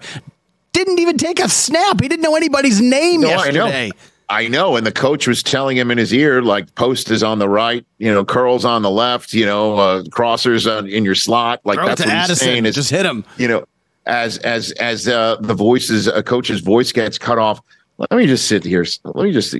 Didn't 0.72 1.00
even 1.00 1.18
take 1.18 1.40
a 1.40 1.48
snap. 1.48 2.00
He 2.00 2.07
didn't 2.09 2.22
know 2.22 2.37
anybody's 2.37 2.80
name 2.80 3.22
No, 3.22 3.28
I 3.30 3.30
yesterday. 3.46 3.88
know. 3.88 3.94
I 4.29 4.49
know. 4.49 4.77
And 4.77 4.87
the 4.87 4.93
coach 4.93 5.27
was 5.27 5.43
telling 5.43 5.77
him 5.77 5.91
in 5.91 5.99
his 5.99 6.13
ear, 6.13 6.43
like, 6.43 6.75
post 6.75 7.11
is 7.11 7.23
on 7.23 7.39
the 7.39 7.49
right, 7.49 7.85
you 7.99 8.13
know, 8.13 8.25
curls 8.25 8.65
on 8.65 8.83
the 8.83 8.91
left, 8.91 9.33
you 9.33 9.45
know, 9.45 9.77
uh, 9.77 10.03
crossers 10.05 10.71
on, 10.71 10.89
in 10.89 11.05
your 11.05 11.15
slot. 11.15 11.61
Like, 11.65 11.79
Throw 11.79 11.87
that's 11.87 12.05
what 12.05 12.29
he's 12.29 12.39
saying. 12.39 12.67
Is, 12.67 12.75
Just 12.75 12.91
hit 12.91 13.05
him. 13.05 13.25
You 13.37 13.49
know, 13.49 13.65
as, 14.07 14.39
as, 14.39 14.73
as 14.73 15.09
uh, 15.09 15.37
the 15.41 15.55
voices, 15.55 16.07
a 16.07 16.23
coach's 16.23 16.61
voice 16.61 16.93
gets 16.93 17.19
cut 17.19 17.39
off. 17.39 17.61
Let 17.99 18.13
me 18.13 18.27
just 18.27 18.49
sit 18.49 18.65
here. 18.65 18.85
Let 19.05 19.25
me 19.25 19.33
just, 19.33 19.55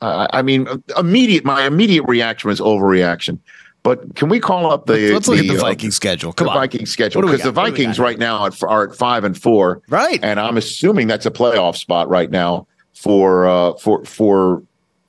uh, 0.00 0.26
I 0.32 0.42
mean, 0.42 0.66
immediate, 0.98 1.44
my 1.44 1.64
immediate 1.66 2.04
reaction 2.04 2.48
was 2.48 2.60
overreaction. 2.60 3.38
But 3.84 4.14
can 4.14 4.28
we 4.28 4.38
call 4.38 4.70
up 4.70 4.86
the? 4.86 5.12
Let's 5.12 5.26
look 5.26 5.40
at 5.40 5.48
the 5.48 5.56
uh, 5.56 5.60
Viking 5.60 5.90
schedule. 5.90 6.32
Come 6.32 6.46
the 6.46 6.52
on. 6.52 6.56
Viking 6.56 6.86
schedule 6.86 7.20
What 7.20 7.26
do 7.26 7.32
we 7.32 7.36
because 7.36 7.44
the 7.44 7.52
got? 7.52 7.62
What 7.62 7.66
do 7.66 7.72
we 7.72 7.78
Vikings 7.78 7.98
right 7.98 8.18
now 8.18 8.48
are 8.62 8.88
at 8.88 8.94
five 8.94 9.24
and 9.24 9.36
four, 9.36 9.82
Right. 9.88 10.20
And 10.22 10.38
I'm 10.38 10.56
assuming 10.56 11.08
that's 11.08 11.26
a 11.26 11.32
playoff 11.32 11.76
spot 11.76 12.08
right 12.08 12.30
now 12.30 12.68
for 12.94 13.46
uh, 13.46 13.74
for 13.74 14.04
for 14.04 14.62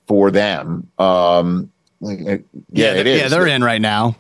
for 0.08 0.32
them. 0.32 0.90
Um, 1.00 1.72
yeah, 2.02 2.94
it 2.94 3.08
is. 3.08 3.22
Yeah, 3.22 3.28
they're 3.30 3.48
in 3.48 3.64
right 3.64 3.82
now. 3.82 4.16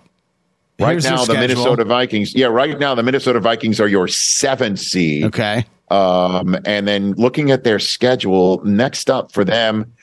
right 0.80 0.92
Here's 0.92 1.04
now. 1.06 1.26
The. 1.26 1.34
Minnesota 1.34 1.84
Vikings. 1.84 2.34
Yeah, 2.34 2.48
right 2.48 2.80
now 2.80 2.96
the 2.96 3.04
Minnesota 3.04 3.40
Vikings 3.40 3.80
are 3.80 3.88
your 3.88 4.08
seventh 4.08 4.80
seed. 4.80 5.26
Okay. 5.26 5.66
Um, 5.92 6.58
and 6.66 6.88
then 6.88 7.12
looking 7.14 7.52
at 7.52 7.64
their 7.64 7.78
schedule, 7.78 8.64
next 8.66 9.10
up 9.10 9.32
for 9.32 9.44
them, 9.44 9.94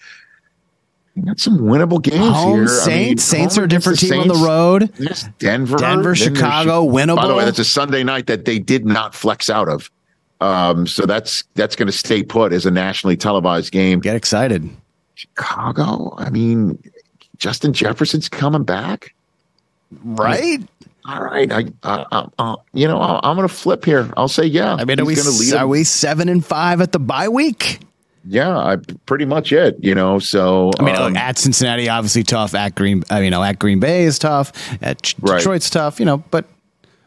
got 1.25 1.41
some 1.41 1.59
winnable 1.59 2.01
games 2.01 2.19
Home 2.19 2.59
here. 2.61 2.69
Saints. 2.69 2.87
I 2.87 2.93
mean, 2.93 3.19
Saints 3.19 3.59
are 3.59 3.65
a 3.65 3.69
different 3.69 3.99
team 3.99 4.21
on 4.21 4.29
the 4.29 4.35
road. 4.35 4.93
Denver, 5.39 5.79
Denver, 5.79 6.03
there's 6.03 6.19
Chicago, 6.19 6.87
Chi- 6.87 7.07
By 7.07 7.27
the 7.27 7.33
winnable. 7.33 7.37
way, 7.39 7.45
that's 7.45 7.59
a 7.59 7.65
Sunday 7.65 8.05
night 8.05 8.27
that 8.27 8.45
they 8.45 8.59
did 8.59 8.85
not 8.87 9.15
flex 9.15 9.51
out 9.51 9.69
of. 9.69 9.91
Um, 10.41 10.87
so 10.87 11.07
that's 11.07 11.45
that's 11.55 11.77
going 11.77 11.87
to 11.87 11.93
stay 11.93 12.23
put 12.23 12.53
as 12.53 12.67
a 12.67 12.71
nationally 12.71 13.17
televised 13.17 13.73
game. 13.73 14.01
Get 14.01 14.17
excited. 14.17 14.69
Chicago. 15.15 16.15
I 16.17 16.31
mean, 16.31 16.83
Justin 17.37 17.73
Jefferson's 17.73 18.29
coming 18.29 18.65
back. 18.65 19.15
Right? 20.03 20.61
All 21.07 21.23
right. 21.23 21.51
I, 21.53 21.65
uh, 21.83 22.05
uh, 22.13 22.29
uh, 22.39 22.57
you 22.73 22.87
know, 22.87 23.01
I, 23.01 23.21
I'm 23.23 23.37
going 23.37 23.49
to 23.49 23.55
flip 23.55 23.85
here. 23.85 24.11
I'll 24.17 24.29
say 24.29 24.45
yeah. 24.45 24.75
I 24.75 24.85
mean, 24.85 25.01
are 25.01 25.05
we, 25.05 25.15
He's 25.15 25.53
lead 25.53 25.59
are 25.59 25.67
we 25.67 25.85
seven 25.85 26.29
and 26.29 26.45
five 26.45 26.81
at 26.81 26.93
the 26.93 26.99
bye 26.99 27.29
week? 27.29 27.81
Yeah, 28.27 28.57
I 28.57 28.77
pretty 29.07 29.25
much 29.25 29.51
it. 29.53 29.77
You 29.83 29.95
know, 29.95 30.19
so 30.19 30.71
I 30.79 30.83
mean, 30.83 30.95
um, 30.95 31.17
at 31.17 31.39
Cincinnati, 31.39 31.89
obviously 31.89 32.23
tough. 32.23 32.55
At 32.55 32.75
Green, 32.75 33.03
I 33.11 33.17
mean, 33.17 33.25
you 33.25 33.31
know, 33.31 33.43
at 33.43 33.59
Green 33.59 33.81
Bay 33.81 34.05
is 34.05 34.19
tough. 34.19 34.53
At 34.83 35.03
Ch- 35.03 35.17
Right. 35.21 35.39
Detroit's 35.39 35.71
tough. 35.71 35.99
You 35.99 36.07
know, 36.07 36.19
but 36.31 36.45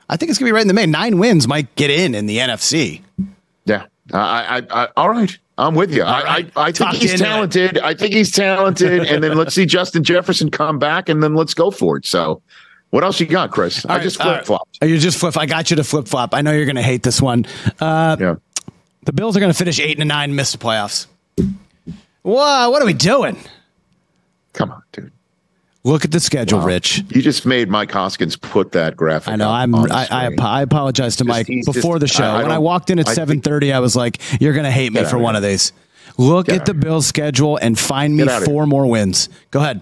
I 0.09 0.17
think 0.17 0.29
it's 0.29 0.39
gonna 0.39 0.47
be 0.49 0.53
right 0.53 0.61
in 0.61 0.67
the 0.67 0.73
main. 0.73 0.91
Nine 0.91 1.17
wins 1.17 1.47
might 1.47 1.73
get 1.75 1.89
in 1.89 2.13
in 2.15 2.25
the 2.25 2.37
NFC. 2.37 3.01
Yeah. 3.65 3.85
I, 4.11 4.61
I, 4.69 4.83
I, 4.83 4.89
all 4.97 5.09
right. 5.09 5.37
I'm 5.57 5.75
with 5.75 5.93
you. 5.93 6.01
I, 6.03 6.37
I, 6.37 6.51
I 6.67 6.71
think 6.71 6.95
he's 6.95 7.19
talented. 7.19 7.77
I 7.77 7.93
think 7.93 8.13
he's 8.13 8.31
talented. 8.31 9.03
and 9.05 9.23
then 9.23 9.37
let's 9.37 9.53
see 9.55 9.65
Justin 9.65 10.03
Jefferson 10.03 10.49
come 10.49 10.79
back 10.79 11.09
and 11.09 11.21
then 11.21 11.35
let's 11.35 11.53
go 11.53 11.69
for 11.71 11.97
it. 11.97 12.05
So, 12.07 12.41
what 12.89 13.03
else 13.03 13.19
you 13.19 13.27
got, 13.27 13.51
Chris? 13.51 13.85
I 13.85 13.99
just 13.99 14.19
flip 14.21 14.45
flopped. 14.45 14.79
Oh, 14.81 14.85
you 14.85 14.97
just 14.97 15.17
flip. 15.19 15.37
I 15.37 15.45
got 15.45 15.69
you 15.69 15.75
to 15.77 15.83
flip 15.83 16.07
flop. 16.07 16.33
I 16.33 16.41
know 16.41 16.51
you're 16.51 16.65
gonna 16.65 16.81
hate 16.81 17.03
this 17.03 17.21
one. 17.21 17.45
Uh, 17.79 18.17
Yeah. 18.19 18.35
The 19.05 19.13
Bills 19.13 19.37
are 19.37 19.39
gonna 19.39 19.53
finish 19.53 19.79
eight 19.79 19.99
and 19.99 20.07
nine, 20.07 20.35
miss 20.35 20.51
the 20.53 20.57
playoffs. 20.57 21.07
Whoa, 22.23 22.69
what 22.69 22.81
are 22.81 22.85
we 22.85 22.93
doing? 22.93 23.37
Come 24.53 24.71
on, 24.71 24.81
dude. 24.91 25.11
Look 25.85 26.05
at 26.05 26.11
the 26.11 26.21
schedule, 26.21 26.61
Rich. 26.61 27.03
You 27.09 27.21
just 27.21 27.45
made 27.45 27.69
Mike 27.69 27.91
Hoskins 27.91 28.37
put 28.37 28.71
that 28.71 28.95
graphic. 28.95 29.33
I 29.33 29.35
know. 29.35 29.49
I'm. 29.49 29.75
I, 29.75 30.07
I. 30.09 30.33
I 30.39 30.61
apologize 30.61 31.17
to 31.17 31.25
Just- 31.25 31.27
Mike 31.27 31.47
before 31.65 31.99
just- 31.99 31.99
the 31.99 32.07
show. 32.07 32.23
I- 32.23 32.41
when 32.43 32.51
I 32.51 32.59
walked 32.59 32.89
in 32.89 32.99
at 32.99 33.07
7:30, 33.07 33.73
I 33.73 33.79
was 33.79 33.93
like, 33.95 34.21
"You're 34.41 34.53
gonna 34.53 34.71
hate 34.71 34.93
me 34.93 35.03
for 35.03 35.17
one 35.17 35.35
here. 35.35 35.43
of 35.43 35.43
these." 35.43 35.73
Look 36.17 36.45
Get 36.47 36.55
at 36.61 36.65
the. 36.65 36.73
Bills 36.73 37.05
schedule 37.05 37.57
and 37.57 37.77
find 37.77 38.15
me 38.15 38.25
four 38.27 38.65
more 38.65 38.85
wins. 38.85 39.27
Go 39.51 39.59
ahead. 39.59 39.81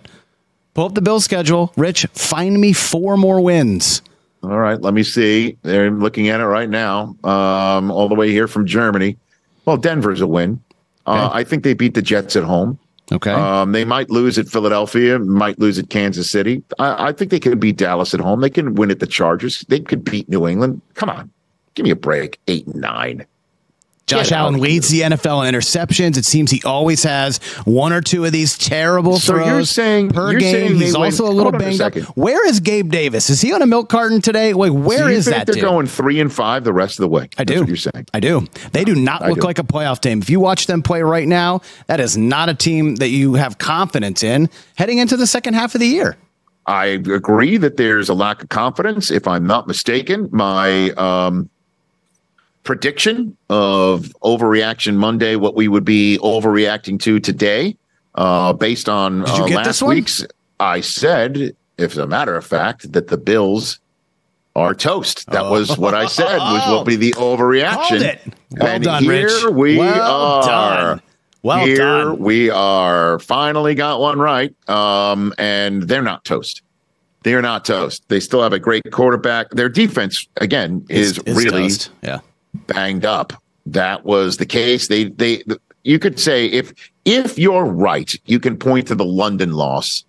Pull 0.74 0.86
up 0.86 0.96
the 0.96 1.02
Bills 1.02 1.24
schedule, 1.24 1.72
Rich. 1.76 2.06
Find 2.14 2.60
me 2.60 2.74
four 2.74 3.18
more 3.18 3.42
wins. 3.42 4.02
All 4.44 4.58
right, 4.58 4.82
let 4.82 4.94
me 4.96 5.04
see. 5.04 5.58
They're 5.62 5.92
looking 5.92 6.30
at 6.30 6.40
it 6.40 6.46
right 6.46 6.70
now. 6.70 7.16
Um, 7.24 7.92
all 7.92 8.10
the 8.10 8.16
way 8.16 8.32
here 8.32 8.48
from 8.48 8.66
Germany. 8.66 9.18
Well, 9.66 9.78
Denver's 9.78 10.22
a 10.22 10.28
win. 10.28 10.62
Uh, 11.06 11.30
I 11.32 11.44
think 11.44 11.64
they 11.64 11.74
beat 11.76 11.94
the 11.94 12.02
Jets 12.02 12.36
at 12.36 12.44
home. 12.44 12.80
Okay. 13.12 13.32
Um, 13.32 13.74
they 13.74 13.84
might 13.84 14.10
lose 14.10 14.38
at 14.38 14.48
Philadelphia, 14.48 15.20
might 15.20 15.60
lose 15.60 15.78
at 15.78 15.90
Kansas 15.90 16.30
City. 16.30 16.64
I, 16.80 17.10
I 17.10 17.12
think 17.12 17.30
they 17.32 17.40
can 17.40 17.60
beat 17.60 17.78
Dallas 17.78 18.14
at 18.14 18.20
home. 18.20 18.42
They 18.42 18.50
can 18.50 18.76
win 18.76 18.90
at 18.90 19.00
the 19.00 19.08
Chargers. 19.08 19.66
They 19.68 19.82
could 19.82 20.04
beat 20.06 20.30
New 20.30 20.48
England. 20.48 20.82
Come 20.94 21.10
on, 21.10 21.30
give 21.76 21.84
me 21.84 21.92
a 21.92 21.96
break. 21.96 22.40
Eight 22.48 22.68
and 22.68 22.76
nine. 22.76 23.26
Josh 24.08 24.32
Allen 24.34 24.60
leads 24.60 24.90
the 24.90 25.02
NFL 25.02 25.48
in 25.48 25.56
interceptions. 25.56 26.18
It 26.18 26.26
seems 26.26 26.52
he 26.52 26.62
always 26.64 27.04
has 27.04 27.38
one 27.64 27.94
or 27.94 28.02
two 28.02 28.26
of 28.26 28.34
these 28.34 28.58
terrible 28.58 29.18
So 29.20 29.34
throws 29.36 29.48
you're 29.48 29.64
saying- 29.64 30.10
per 30.10 30.32
you're 30.32 30.40
game. 30.42 30.54
saying 30.54 30.76
He's 30.82 30.96
also 30.96 31.26
a 31.28 31.32
little 31.32 31.48
on 31.48 31.56
a 31.56 31.60
banged 31.60 31.80
up. 31.80 31.96
Where 32.18 32.46
is 32.46 32.60
Gabe 32.60 32.92
Davis? 32.92 33.30
Is 33.30 33.40
he 33.40 33.54
on 33.54 33.62
a 33.62 33.66
milk 33.66 33.88
carton 33.88 34.20
today? 34.20 34.54
Wait, 34.54 34.72
where 34.72 35.10
you 35.10 35.16
is 35.16 35.26
that? 35.28 35.46
They're 35.46 35.54
dude? 35.56 35.64
going 35.64 35.88
three 35.88 36.20
and 36.20 36.32
five 36.34 36.66
the 36.66 36.74
rest 36.74 37.00
of 37.00 37.04
the 37.04 37.08
way. 37.10 37.30
I 37.38 37.46
That's 37.46 37.52
do. 37.54 37.60
what 37.62 37.68
you're 37.70 37.78
saying. 37.78 38.06
I 38.14 38.20
do. 38.20 38.48
They 38.74 38.84
do 38.84 38.96
not 38.96 39.22
I 39.22 39.30
look 39.30 39.40
do. 39.40 39.48
like 39.48 39.60
a 39.60 39.64
playoff 39.64 40.02
team. 40.02 40.20
If 40.22 40.30
you 40.30 40.42
watch 40.42 40.68
them 40.68 40.82
play 40.82 41.04
right 41.04 41.28
now, 41.28 41.62
that 41.88 42.02
is 42.02 42.18
not 42.18 42.50
a 42.50 42.54
team 42.54 42.96
that 42.98 43.10
you 43.10 43.36
have 43.36 43.60
confidence 43.60 44.24
in 44.24 44.50
heading 44.76 44.98
into 44.98 45.16
the 45.16 45.28
second 45.28 45.54
half 45.54 45.74
of 45.74 45.80
the 45.80 45.88
year. 45.88 46.18
I 46.66 46.86
agree 46.88 47.56
that 47.58 47.78
there's 47.78 48.10
a 48.10 48.14
lack 48.14 48.44
of 48.44 48.50
confidence. 48.50 49.10
If 49.10 49.26
I'm 49.26 49.48
not 49.48 49.68
mistaken, 49.68 50.28
my 50.34 50.90
um, 50.92 51.50
prediction 52.64 53.36
of 53.50 54.14
overreaction 54.24 54.96
Monday, 54.96 55.36
what 55.36 55.56
we 55.56 55.68
would 55.68 55.86
be 55.86 56.18
overreacting 56.22 57.00
to 57.02 57.20
today, 57.20 57.76
uh, 58.16 58.54
based 58.54 58.88
on 58.90 59.28
uh, 59.28 59.46
last 59.48 59.82
week's, 59.82 60.26
I 60.60 60.82
said, 60.82 61.56
if 61.78 61.98
a 61.98 62.08
matter 62.08 62.36
of 62.36 62.46
fact, 62.46 62.92
that 62.94 63.08
the 63.08 63.18
Bills 63.18 63.80
are 64.56 64.74
toast. 64.76 65.28
That 65.32 65.50
was 65.50 65.78
what 65.78 65.94
I 65.94 66.06
said 66.08 66.38
was 66.38 66.62
what 66.68 66.86
would 66.86 66.90
be 66.90 66.96
the 66.98 67.14
overreaction. 67.14 68.20
Well 68.58 68.68
and 68.68 68.84
done, 68.84 69.04
here 69.04 69.24
Rich. 69.24 69.46
we 69.54 69.78
Well 69.78 70.12
are. 70.12 70.44
done. 70.44 71.02
Well 71.44 71.66
here 71.66 71.78
done. 71.78 72.20
we 72.20 72.50
are. 72.50 73.18
Finally 73.20 73.76
got 73.76 74.00
one 74.00 74.20
right. 74.20 74.54
Um, 74.70 75.34
and 75.38 75.84
they're 75.84 76.02
not 76.04 76.26
toast. 76.26 76.62
They're 77.24 77.42
not 77.42 77.66
toast. 77.66 78.04
They 78.10 78.20
still 78.20 78.42
have 78.44 78.52
a 78.54 78.60
great 78.60 78.84
quarterback. 78.92 79.52
Their 79.52 79.70
defense, 79.70 80.28
again, 80.38 80.86
is 80.90 81.18
it's 81.20 81.28
really 81.30 81.64
toast. 81.64 81.92
yeah. 82.04 82.20
Banged 82.54 83.06
up. 83.06 83.34
That 83.66 84.06
was 84.06 84.38
the 84.38 84.46
case. 84.46 84.88
They 84.88 85.06
they 85.06 85.44
you 85.84 86.00
could 86.00 86.20
say 86.20 86.46
if 86.48 86.74
if 87.06 87.38
you're 87.38 87.66
right, 87.66 88.14
you 88.26 88.40
can 88.40 88.58
point 88.58 88.88
to 88.88 88.96
the 88.96 89.06
London 89.06 89.54
loss 89.54 90.04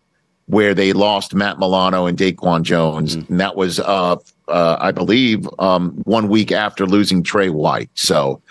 where 0.47 0.75
they 0.75 0.93
lost 0.93 1.35
Matt 1.35 1.59
Milano 1.59 2.07
and 2.07 2.19
Daquan 2.19 2.63
Jones, 2.63 3.15
and 3.15 3.41
that 3.41 3.57
was 3.57 3.79
uh, 3.81 4.17
uh 4.49 4.77
I 4.81 4.91
believe 4.91 5.49
um 5.59 5.93
one 6.05 6.29
week 6.29 6.53
after 6.53 6.87
losing 6.87 7.23
Tre 7.23 7.49
White. 7.49 7.91
So 7.95 8.43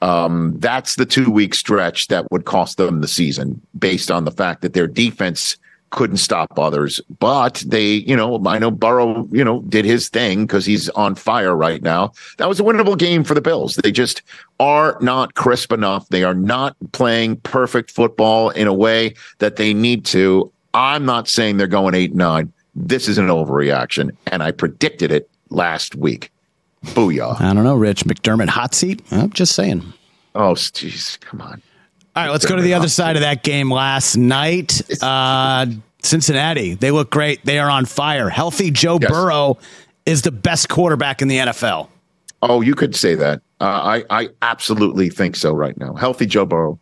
um 0.00 0.54
that's 0.58 0.96
the 0.96 1.06
two 1.06 1.30
week 1.30 1.54
stretch 1.54 2.08
that 2.08 2.30
would 2.30 2.44
cost 2.44 2.76
them 2.76 3.00
the 3.00 3.08
season 3.08 3.60
based 3.78 4.10
on 4.10 4.24
the 4.24 4.32
fact 4.32 4.62
that 4.62 4.74
their 4.74 4.86
defense 4.86 5.56
couldn't 5.92 6.16
stop 6.16 6.58
others 6.58 7.00
but 7.20 7.62
they 7.66 7.84
you 7.84 8.16
know 8.16 8.42
i 8.46 8.58
know 8.58 8.70
burrow 8.70 9.28
you 9.30 9.44
know 9.44 9.60
did 9.68 9.84
his 9.84 10.08
thing 10.08 10.46
because 10.46 10.66
he's 10.66 10.88
on 10.90 11.14
fire 11.14 11.54
right 11.56 11.82
now. 11.82 12.12
That 12.38 12.48
was 12.48 12.60
a 12.60 12.62
winnable 12.62 12.98
game 12.98 13.24
for 13.24 13.34
the 13.34 13.40
bills. 13.40 13.76
They 13.76 13.92
just 13.92 14.22
are 14.60 14.98
not 15.00 15.34
crisp 15.34 15.72
enough. 15.72 16.08
They 16.08 16.24
are 16.24 16.34
not 16.34 16.76
playing 16.92 17.36
perfect 17.36 17.90
football 17.90 18.50
in 18.50 18.66
a 18.66 18.74
way 18.74 19.14
that 19.38 19.56
they 19.56 19.72
need 19.74 20.04
to. 20.06 20.50
I'm 20.74 21.04
not 21.04 21.28
saying 21.28 21.56
they're 21.56 21.66
going 21.66 21.94
eight 21.94 22.14
nine. 22.14 22.52
This 22.74 23.08
is 23.08 23.18
an 23.18 23.28
overreaction 23.28 24.10
and 24.26 24.42
i 24.42 24.50
predicted 24.50 25.10
it 25.12 25.28
last 25.50 25.94
week. 25.94 26.30
Booyah. 26.86 27.40
I 27.40 27.52
don't 27.54 27.64
know, 27.64 27.76
Rich 27.76 28.04
McDermott 28.04 28.48
hot 28.48 28.74
seat. 28.74 29.02
I'm 29.10 29.30
just 29.30 29.54
saying. 29.54 29.92
oh 30.34 30.54
jeez 30.54 31.20
come 31.20 31.40
on 31.40 31.62
All 32.14 32.22
right, 32.24 32.30
let's 32.30 32.44
go 32.44 32.56
to 32.56 32.62
the 32.62 32.74
other 32.74 32.88
side 32.88 33.16
of 33.16 33.22
that 33.22 33.42
game 33.42 33.70
last 33.72 34.16
night. 34.16 34.82
Uh, 35.02 35.66
Cincinnati, 36.02 36.74
they 36.74 36.90
look 36.90 37.10
great. 37.10 37.42
They 37.44 37.58
are 37.58 37.70
on 37.70 37.86
fire. 37.86 38.28
Healthy 38.28 38.70
Joe 38.70 38.98
Yes. 39.00 39.10
Burrow 39.10 39.58
is 40.04 40.22
the 40.22 40.32
best 40.32 40.68
quarterback 40.68 41.22
in 41.22 41.28
the 41.28 41.38
NFL. 41.38 41.88
Oh, 42.42 42.60
you 42.60 42.74
could 42.74 42.94
say 42.94 43.14
that. 43.14 43.40
Uh, 43.60 43.64
I 43.64 44.04
I 44.10 44.28
absolutely 44.42 45.08
think 45.08 45.36
so 45.36 45.54
right 45.54 45.76
now. 45.78 45.94
Healthy 45.94 46.26
Joe 46.26 46.44
Burrow 46.44 46.78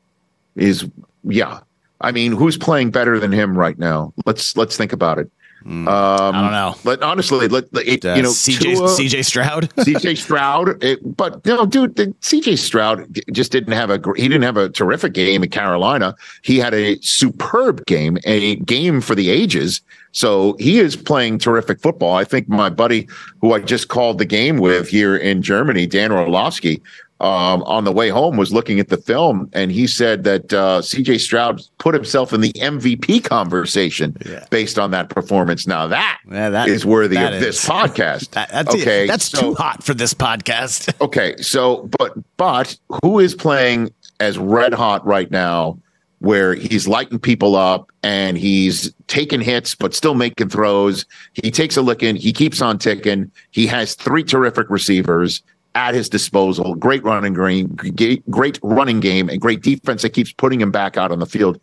is 0.56 0.88
yeah. 1.22 1.60
I 2.00 2.12
mean, 2.12 2.32
who's 2.32 2.56
playing 2.56 2.90
better 2.90 3.20
than 3.20 3.30
him 3.30 3.56
right 3.56 3.78
now? 3.78 4.12
Let's 4.24 4.56
let's 4.56 4.76
think 4.76 4.92
about 4.92 5.18
it. 5.18 5.30
Um, 5.66 5.86
I 5.88 6.30
don't 6.30 6.52
know. 6.52 6.74
Let 6.84 7.02
honestly, 7.02 7.46
let 7.48 7.72
let- 7.74 7.86
it, 7.86 8.04
Uh, 8.04 8.14
you 8.14 8.22
know 8.22 8.30
CJ, 8.30 8.76
Tua- 8.76 8.88
CJ 8.88 9.24
Stroud. 9.24 9.68
CJ 9.76 10.16
Stroud, 10.16 10.82
it, 10.82 11.16
but 11.16 11.44
no, 11.44 11.66
dude, 11.66 11.96
the, 11.96 12.06
CJ 12.22 12.56
Stroud 12.58 13.20
just 13.32 13.52
didn't 13.52 13.72
have 13.74 13.90
a 13.90 14.00
he 14.16 14.28
didn't 14.28 14.42
have 14.42 14.56
a 14.56 14.68
terrific 14.70 15.12
game 15.12 15.42
in 15.42 15.50
Carolina. 15.50 16.14
He 16.42 16.58
had 16.58 16.72
a 16.74 16.98
superb 17.02 17.84
game, 17.86 18.18
a 18.24 18.56
game 18.56 19.00
for 19.00 19.14
the 19.14 19.30
ages. 19.30 19.80
So 20.12 20.56
he 20.58 20.80
is 20.80 20.96
playing 20.96 21.38
terrific 21.38 21.80
football. 21.80 22.16
I 22.16 22.24
think 22.24 22.48
my 22.48 22.68
buddy, 22.68 23.06
who 23.40 23.52
I 23.52 23.60
just 23.60 23.88
called 23.88 24.18
the 24.18 24.24
game 24.24 24.56
with 24.58 24.88
here 24.88 25.16
in 25.16 25.40
Germany, 25.42 25.86
Dan 25.86 26.10
Orlovsky, 26.10 26.82
um, 27.20 27.62
on 27.64 27.85
the 27.85 27.92
way 27.92 28.09
home 28.09 28.37
was 28.37 28.52
looking 28.52 28.80
at 28.80 28.88
the 28.88 28.96
film, 28.96 29.50
and 29.52 29.70
he 29.70 29.87
said 29.87 30.24
that 30.24 30.52
uh, 30.52 30.80
CJ 30.80 31.20
Stroud 31.20 31.61
put 31.78 31.94
himself 31.94 32.33
in 32.33 32.40
the 32.40 32.52
MVP 32.54 33.22
conversation 33.24 34.16
based 34.50 34.78
on 34.78 34.90
that 34.92 35.11
performance. 35.11 35.66
Now 35.66 35.87
that 35.88 36.18
is 36.26 36.33
Yeah, 36.33 36.48
that- 36.50 36.85
worthy 36.87 37.16
that 37.16 37.35
of 37.35 37.40
this 37.40 37.64
podcast. 37.68 38.30
That- 38.30 38.50
that's 38.50 38.74
okay, 38.74 39.06
that's 39.06 39.26
so- 39.26 39.40
too 39.40 39.54
hot 39.54 39.83
for 39.85 39.94
this 39.94 40.14
podcast. 40.14 40.92
Okay, 41.00 41.37
so 41.38 41.88
but 41.98 42.12
but 42.37 42.76
who 43.02 43.18
is 43.18 43.35
playing 43.35 43.90
as 44.20 44.38
red 44.38 44.72
hot 44.74 45.04
right 45.06 45.30
now 45.30 45.78
where 46.18 46.54
he's 46.54 46.87
lighting 46.87 47.18
people 47.18 47.56
up 47.56 47.90
and 48.02 48.37
he's 48.37 48.92
taking 49.06 49.40
hits 49.40 49.74
but 49.74 49.94
still 49.94 50.14
making 50.14 50.48
throws. 50.50 51.06
He 51.33 51.50
takes 51.50 51.76
a 51.78 51.83
licking, 51.83 52.16
he 52.16 52.33
keeps 52.33 52.61
on 52.61 52.78
ticking. 52.78 53.30
He 53.50 53.66
has 53.68 53.94
three 53.94 54.22
terrific 54.22 54.68
receivers 54.68 55.42
at 55.74 55.94
his 55.94 56.09
disposal. 56.09 56.74
Great 56.74 57.02
running 57.04 57.35
game, 57.35 58.22
great 58.30 58.59
running 58.62 59.00
game 59.00 59.28
and 59.28 59.40
great 59.40 59.62
defense 59.62 60.02
that 60.02 60.11
keeps 60.11 60.33
putting 60.33 60.61
him 60.61 60.70
back 60.70 60.96
out 60.96 61.12
on 61.12 61.18
the 61.18 61.26
field. 61.26 61.61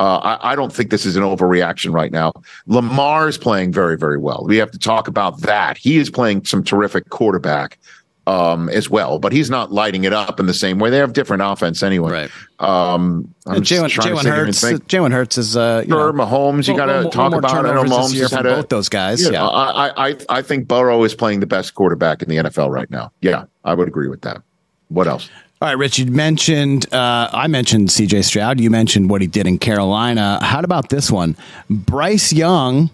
Uh, 0.00 0.36
I, 0.40 0.52
I 0.52 0.56
don't 0.56 0.72
think 0.72 0.90
this 0.90 1.06
is 1.06 1.16
an 1.16 1.22
overreaction 1.22 1.92
right 1.92 2.10
now. 2.10 2.32
Lamar 2.66 3.28
is 3.28 3.38
playing 3.38 3.72
very, 3.72 3.96
very 3.96 4.18
well. 4.18 4.44
We 4.48 4.56
have 4.56 4.70
to 4.72 4.78
talk 4.78 5.06
about 5.06 5.42
that. 5.42 5.76
He 5.76 5.98
is 5.98 6.10
playing 6.10 6.44
some 6.44 6.64
terrific 6.64 7.10
quarterback. 7.10 7.78
Um, 8.26 8.68
as 8.68 8.88
well, 8.88 9.18
but 9.18 9.32
he's 9.32 9.50
not 9.50 9.72
lighting 9.72 10.04
it 10.04 10.12
up 10.12 10.38
in 10.38 10.46
the 10.46 10.54
same 10.54 10.78
way. 10.78 10.90
They 10.90 10.98
have 10.98 11.12
different 11.12 11.42
offense 11.42 11.82
anyway. 11.82 12.12
Right. 12.12 12.30
Um, 12.60 13.34
I'm 13.46 13.56
And 13.56 13.64
just 13.64 13.82
Jalen 13.82 13.88
trying 13.90 14.08
to 14.08 14.14
Jalen 14.14 14.22
think 14.22 14.26
of 14.26 14.34
Hurts. 14.46 14.62
Jalen 14.86 15.12
Hurts 15.12 15.38
is 15.38 15.56
uh, 15.56 15.82
you 15.84 15.92
Sure, 15.92 16.12
know, 16.12 16.24
Mahomes, 16.24 16.68
you 16.68 16.76
got 16.76 16.86
to 16.86 17.10
talk 17.10 17.34
about. 17.34 17.52
I 17.52 17.62
know 17.74 17.82
this 17.82 17.92
Mahomes 17.92 18.14
year 18.14 18.22
has 18.24 18.30
from 18.30 18.36
had 18.44 18.46
a, 18.46 18.56
both 18.56 18.68
those 18.68 18.88
guys. 18.88 19.22
Yeah, 19.24 19.30
Yeah. 19.32 19.46
I, 19.48 19.88
I, 19.88 20.08
I, 20.10 20.16
I 20.28 20.42
think 20.42 20.68
Burrow 20.68 21.02
is 21.04 21.14
playing 21.14 21.40
the 21.40 21.46
best 21.46 21.74
quarterback 21.74 22.22
in 22.22 22.28
the 22.28 22.36
NFL 22.36 22.70
right 22.70 22.90
now. 22.90 23.10
Yeah, 23.20 23.44
I 23.64 23.74
would 23.74 23.88
agree 23.88 24.08
with 24.08 24.22
that. 24.22 24.42
What 24.88 25.08
else? 25.08 25.28
All 25.60 25.68
right, 25.68 25.78
Rich, 25.78 25.98
you 26.00 26.06
mentioned, 26.06 26.92
uh, 26.92 27.30
I 27.32 27.46
mentioned 27.46 27.88
CJ 27.88 28.24
Stroud. 28.24 28.58
You 28.60 28.68
mentioned 28.68 29.10
what 29.10 29.20
he 29.20 29.28
did 29.28 29.46
in 29.46 29.58
Carolina. 29.58 30.38
How 30.42 30.60
about 30.60 30.88
this 30.88 31.10
one? 31.10 31.36
Bryce 31.70 32.32
Young 32.32 32.90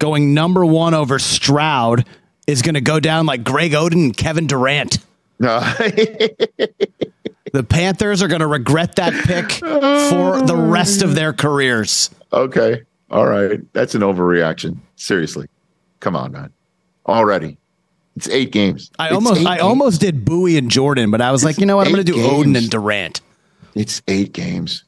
going 0.00 0.34
number 0.34 0.64
one 0.66 0.94
over 0.94 1.18
Stroud 1.20 2.04
is 2.48 2.62
going 2.62 2.74
to 2.74 2.80
go 2.80 2.98
down 2.98 3.26
like 3.26 3.44
Greg 3.44 3.72
Oden 3.72 3.92
and 3.92 4.16
Kevin 4.16 4.48
Durant. 4.48 4.98
No. 5.38 5.60
The 7.50 7.62
Panthers 7.64 8.22
are 8.22 8.28
going 8.28 8.40
to 8.42 8.46
regret 8.46 8.96
that 8.96 9.14
pick 9.24 9.52
for 9.52 10.42
the 10.46 10.54
rest 10.54 11.00
of 11.00 11.14
their 11.14 11.32
careers. 11.32 12.10
okay, 12.30 12.82
all 13.10 13.26
right, 13.26 13.60
that's 13.72 13.94
an 13.94 14.02
overreaction. 14.02 14.76
Seriously, 14.96 15.48
come 16.00 16.14
on, 16.14 16.32
man. 16.32 16.52
Already, 17.06 17.56
it's 18.16 18.28
eight 18.28 18.52
games. 18.52 18.90
I 18.98 19.06
It's 19.06 19.14
almost, 19.14 19.40
I 19.46 19.54
games. 19.56 19.62
almost 19.62 20.00
did 20.02 20.26
Bowie 20.26 20.58
and 20.58 20.70
Jordan, 20.70 21.10
but 21.10 21.22
I 21.22 21.32
was 21.32 21.42
like, 21.42 21.56
you 21.56 21.64
know 21.64 21.76
what? 21.78 21.86
I'm 21.86 21.94
going 21.94 22.04
to 22.04 22.12
do 22.12 22.20
eight 22.20 22.30
Oden 22.30 22.54
and 22.58 22.68
Durant. 22.68 23.22
It's 23.74 24.02
eight 24.08 24.34
games. 24.34 24.84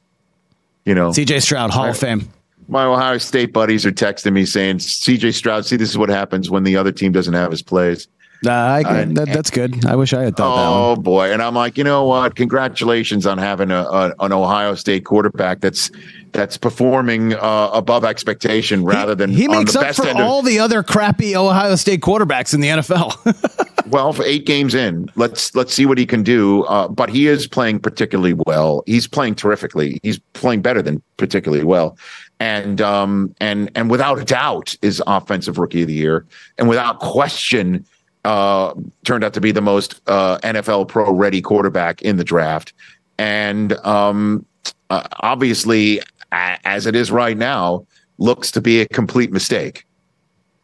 You 0.85 0.93
know, 0.93 1.09
CJ 1.09 1.41
Stroud, 1.41 1.71
Hall 1.71 1.89
of 1.89 1.97
Fame. 1.97 2.29
My 2.71 2.85
Ohio 2.85 3.17
State 3.19 3.53
buddies 3.53 3.85
are 3.85 3.91
texting 3.91 4.33
me 4.33 4.45
saying, 4.45 4.77
"CJ 4.79 5.33
Stroud, 5.35 5.65
see, 5.65 5.75
this 5.75 5.89
is 5.89 5.97
what 5.97 6.09
happens 6.09 6.49
when 6.49 6.63
the 6.63 6.75
other 6.77 6.91
team 6.91 7.11
doesn't 7.11 7.33
have 7.33 7.51
his 7.51 7.61
plays." 7.61 8.07
Uh, 8.43 8.49
I, 8.49 8.77
I- 8.79 9.05
that, 9.05 9.27
that's 9.27 9.51
good. 9.51 9.85
I 9.85 9.95
wish 9.95 10.13
I 10.13 10.23
had 10.23 10.35
thought 10.35 10.55
that 10.55 10.69
one. 10.71 10.79
Oh 10.79 10.95
boy! 10.95 11.31
And 11.31 11.43
I'm 11.43 11.53
like, 11.53 11.77
you 11.77 11.83
know 11.83 12.05
what? 12.05 12.35
Congratulations 12.35 13.27
on 13.27 13.37
having 13.37 13.69
a, 13.69 13.83
a 13.83 14.13
an 14.21 14.33
Ohio 14.33 14.73
State 14.73 15.05
quarterback 15.05 15.59
that's 15.61 15.91
that's 16.31 16.57
performing 16.57 17.33
uh, 17.35 17.69
above 17.73 18.03
expectation 18.03 18.83
rather 18.83 19.13
than 19.13 19.29
He 19.29 19.45
on 19.47 19.57
makes 19.59 19.73
the 19.73 19.81
up 19.81 19.95
for 19.95 20.07
end 20.07 20.19
of- 20.19 20.25
all 20.25 20.41
the 20.41 20.57
other 20.59 20.81
crappy 20.81 21.35
Ohio 21.35 21.75
State 21.75 22.01
quarterbacks 22.01 22.53
in 22.55 22.61
the 22.61 22.69
NFL. 22.69 23.67
well 23.87 24.13
for 24.13 24.23
eight 24.23 24.45
games 24.45 24.73
in 24.75 25.09
let's 25.15 25.55
let's 25.55 25.73
see 25.73 25.85
what 25.85 25.97
he 25.97 26.05
can 26.05 26.23
do. 26.23 26.63
Uh, 26.63 26.87
but 26.87 27.09
he 27.09 27.27
is 27.27 27.47
playing 27.47 27.79
particularly 27.79 28.33
well. 28.45 28.83
He's 28.85 29.07
playing 29.07 29.35
terrifically. 29.35 29.99
He's 30.03 30.19
playing 30.33 30.61
better 30.61 30.81
than 30.81 31.01
particularly 31.17 31.63
well. 31.63 31.97
And 32.39 32.81
um 32.81 33.35
and 33.39 33.71
and 33.75 33.89
without 33.89 34.19
a 34.19 34.25
doubt 34.25 34.75
is 34.81 35.01
offensive 35.07 35.57
rookie 35.57 35.81
of 35.81 35.87
the 35.87 35.93
year. 35.93 36.25
And 36.57 36.67
without 36.67 36.99
question 36.99 37.85
uh 38.25 38.73
turned 39.05 39.23
out 39.23 39.33
to 39.33 39.41
be 39.41 39.51
the 39.51 39.61
most 39.61 40.01
uh 40.07 40.37
NFL 40.39 40.87
pro 40.87 41.11
ready 41.11 41.41
quarterback 41.41 42.01
in 42.01 42.17
the 42.17 42.23
draft. 42.23 42.73
And 43.17 43.73
um 43.85 44.45
uh, 44.89 45.07
obviously 45.19 46.01
as 46.31 46.85
it 46.85 46.95
is 46.95 47.11
right 47.11 47.37
now 47.37 47.85
looks 48.17 48.51
to 48.51 48.61
be 48.61 48.81
a 48.81 48.87
complete 48.87 49.31
mistake. 49.31 49.85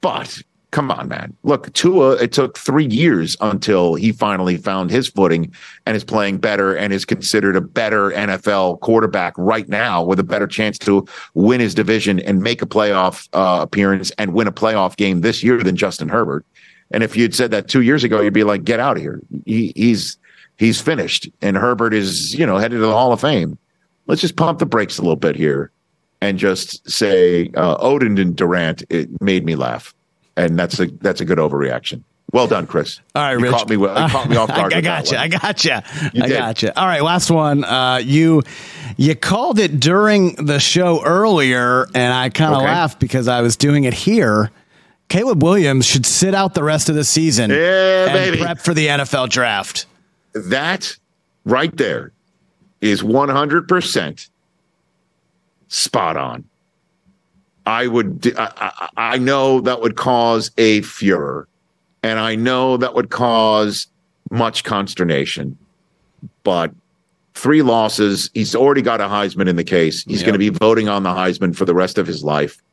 But 0.02 0.42
come 0.72 0.92
on, 0.92 1.08
man. 1.08 1.36
Look, 1.44 1.72
Tua, 1.74 2.14
it 2.14 2.32
took 2.32 2.58
three 2.58 2.86
years 2.86 3.38
until 3.42 3.96
he 3.96 4.12
finally 4.12 4.58
found 4.58 4.92
his 4.92 5.08
footing 5.08 5.52
and 5.86 5.96
is 5.96 6.04
playing 6.04 6.40
better 6.40 6.76
and 6.76 6.94
is 6.94 7.06
considered 7.06 7.56
a 7.56 7.62
better 7.62 8.12
NFL 8.12 8.80
quarterback 8.82 9.34
right 9.38 9.68
now 9.70 10.04
with 10.04 10.20
a 10.20 10.24
better 10.24 10.48
chance 10.48 10.78
to 10.80 11.06
win 11.34 11.60
his 11.60 11.74
division 11.74 12.20
and 12.20 12.42
make 12.42 12.62
a 12.62 12.66
playoff 12.66 13.28
uh, 13.34 13.62
appearance 13.62 14.12
and 14.18 14.34
win 14.34 14.48
a 14.48 14.52
playoff 14.52 14.98
game 14.98 15.22
this 15.22 15.44
year 15.44 15.64
than 15.64 15.76
Justin 15.76 16.10
Herbert. 16.10 16.46
And 16.92 17.04
if 17.04 17.16
you'd 17.16 17.36
said 17.36 17.52
that 17.52 17.68
two 17.68 17.82
years 17.82 18.04
ago, 18.04 18.22
you'd 18.22 18.34
be 18.34 18.44
like, 18.44 18.64
get 18.64 18.80
out 18.80 18.98
of 18.98 19.02
here. 19.02 19.22
He, 19.46 19.74
he's 19.76 20.18
he's 20.58 20.82
finished. 20.82 21.30
And 21.42 21.58
Herbert 21.58 21.94
is, 21.94 22.34
you 22.34 22.46
know, 22.46 22.58
headed 22.58 22.78
to 22.78 22.86
the 22.86 22.92
Hall 22.92 23.14
of 23.14 23.22
Fame. 23.22 23.58
Let's 24.08 24.22
just 24.22 24.38
pump 24.38 24.60
the 24.60 24.66
brakes 24.66 24.98
a 24.98 25.02
little 25.02 25.18
bit 25.18 25.36
here 25.36 25.72
and 26.22 26.38
just 26.38 26.90
say 26.90 27.52
uh, 27.56 27.78
Oden 27.78 28.20
and 28.20 28.36
Durant, 28.36 28.84
it 28.90 29.10
made 29.22 29.46
me 29.46 29.56
laugh. 29.56 29.94
And 30.38 30.58
that's 30.58 30.80
a 30.80 30.86
that's 30.86 31.20
a 31.20 31.26
good 31.26 31.38
overreaction. 31.40 32.04
Well 32.32 32.48
done, 32.48 32.68
Chris. 32.68 33.00
All 33.16 33.24
right, 33.24 33.32
you 33.34 33.40
Rich. 33.40 33.52
caught 33.52 33.70
me. 33.70 33.76
You 33.78 33.88
caught 33.88 34.30
me 34.30 34.36
off 34.38 34.48
guard. 34.56 34.74
I, 34.74 34.78
I 34.78 34.82
got 34.82 35.12
you. 35.12 35.18
I 35.18 35.28
got 35.28 35.66
you. 35.66 35.72
You 36.14 36.24
I 36.24 36.28
did. 36.28 36.38
got 36.38 36.62
you. 36.62 36.72
All 36.76 36.86
right, 36.86 37.02
last 37.02 37.30
one. 37.32 37.64
Uh, 37.64 38.02
you 38.04 38.44
you 38.98 39.16
called 39.16 39.60
it 39.60 39.80
during 39.80 40.36
the 40.36 40.60
show 40.60 41.04
earlier, 41.04 41.88
and 41.96 42.14
I 42.14 42.30
kind 42.30 42.52
of 42.54 42.58
Okay. 42.60 42.68
laughed 42.68 43.00
because 43.00 43.28
I 43.28 43.42
was 43.42 43.56
doing 43.58 43.84
it 43.86 43.94
here. 43.94 44.52
Caleb 45.10 45.42
Williams 45.42 45.86
should 45.86 46.06
sit 46.06 46.36
out 46.36 46.54
the 46.54 46.64
rest 46.64 46.90
of 46.90 46.96
the 46.96 47.06
season 47.06 47.50
Yeah, 47.50 48.06
and 48.10 48.14
baby. 48.14 48.38
prep 48.44 48.60
for 48.60 48.74
the 48.74 48.88
NFL 48.88 49.30
draft. 49.30 49.86
that 50.34 50.98
right 51.46 51.76
there 51.78 52.12
is 52.82 53.02
100% 53.02 54.30
spot 55.70 56.18
on. 56.18 56.44
I 57.68 57.88
would, 57.88 58.34
I, 58.38 58.52
I, 58.56 58.90
I 59.16 59.18
know 59.18 59.60
that 59.60 59.82
would 59.82 59.98
cause 59.98 60.52
a 60.58 60.82
furor, 60.84 61.50
and 62.02 62.18
I 62.18 62.34
know 62.34 62.78
that 62.78 62.96
would 62.96 63.10
cause 63.10 63.88
much 64.32 64.64
consternation, 64.64 65.58
but 66.44 66.72
three 67.34 67.62
losses. 67.62 68.30
He's 68.34 68.56
already 68.56 68.82
got 68.82 69.02
a 69.02 69.04
Heisman 69.04 69.50
in 69.50 69.58
the 69.58 69.66
case. 69.66 70.06
He's 70.06 70.22
going 70.24 70.32
to 70.32 70.40
be 70.40 70.48
voting 70.48 70.88
on 70.88 71.04
the 71.04 71.10
Heisman 71.10 71.54
for 71.54 71.66
the 71.66 71.74
rest 71.74 71.98
of 71.98 72.08
his 72.08 72.24
life. 72.24 72.64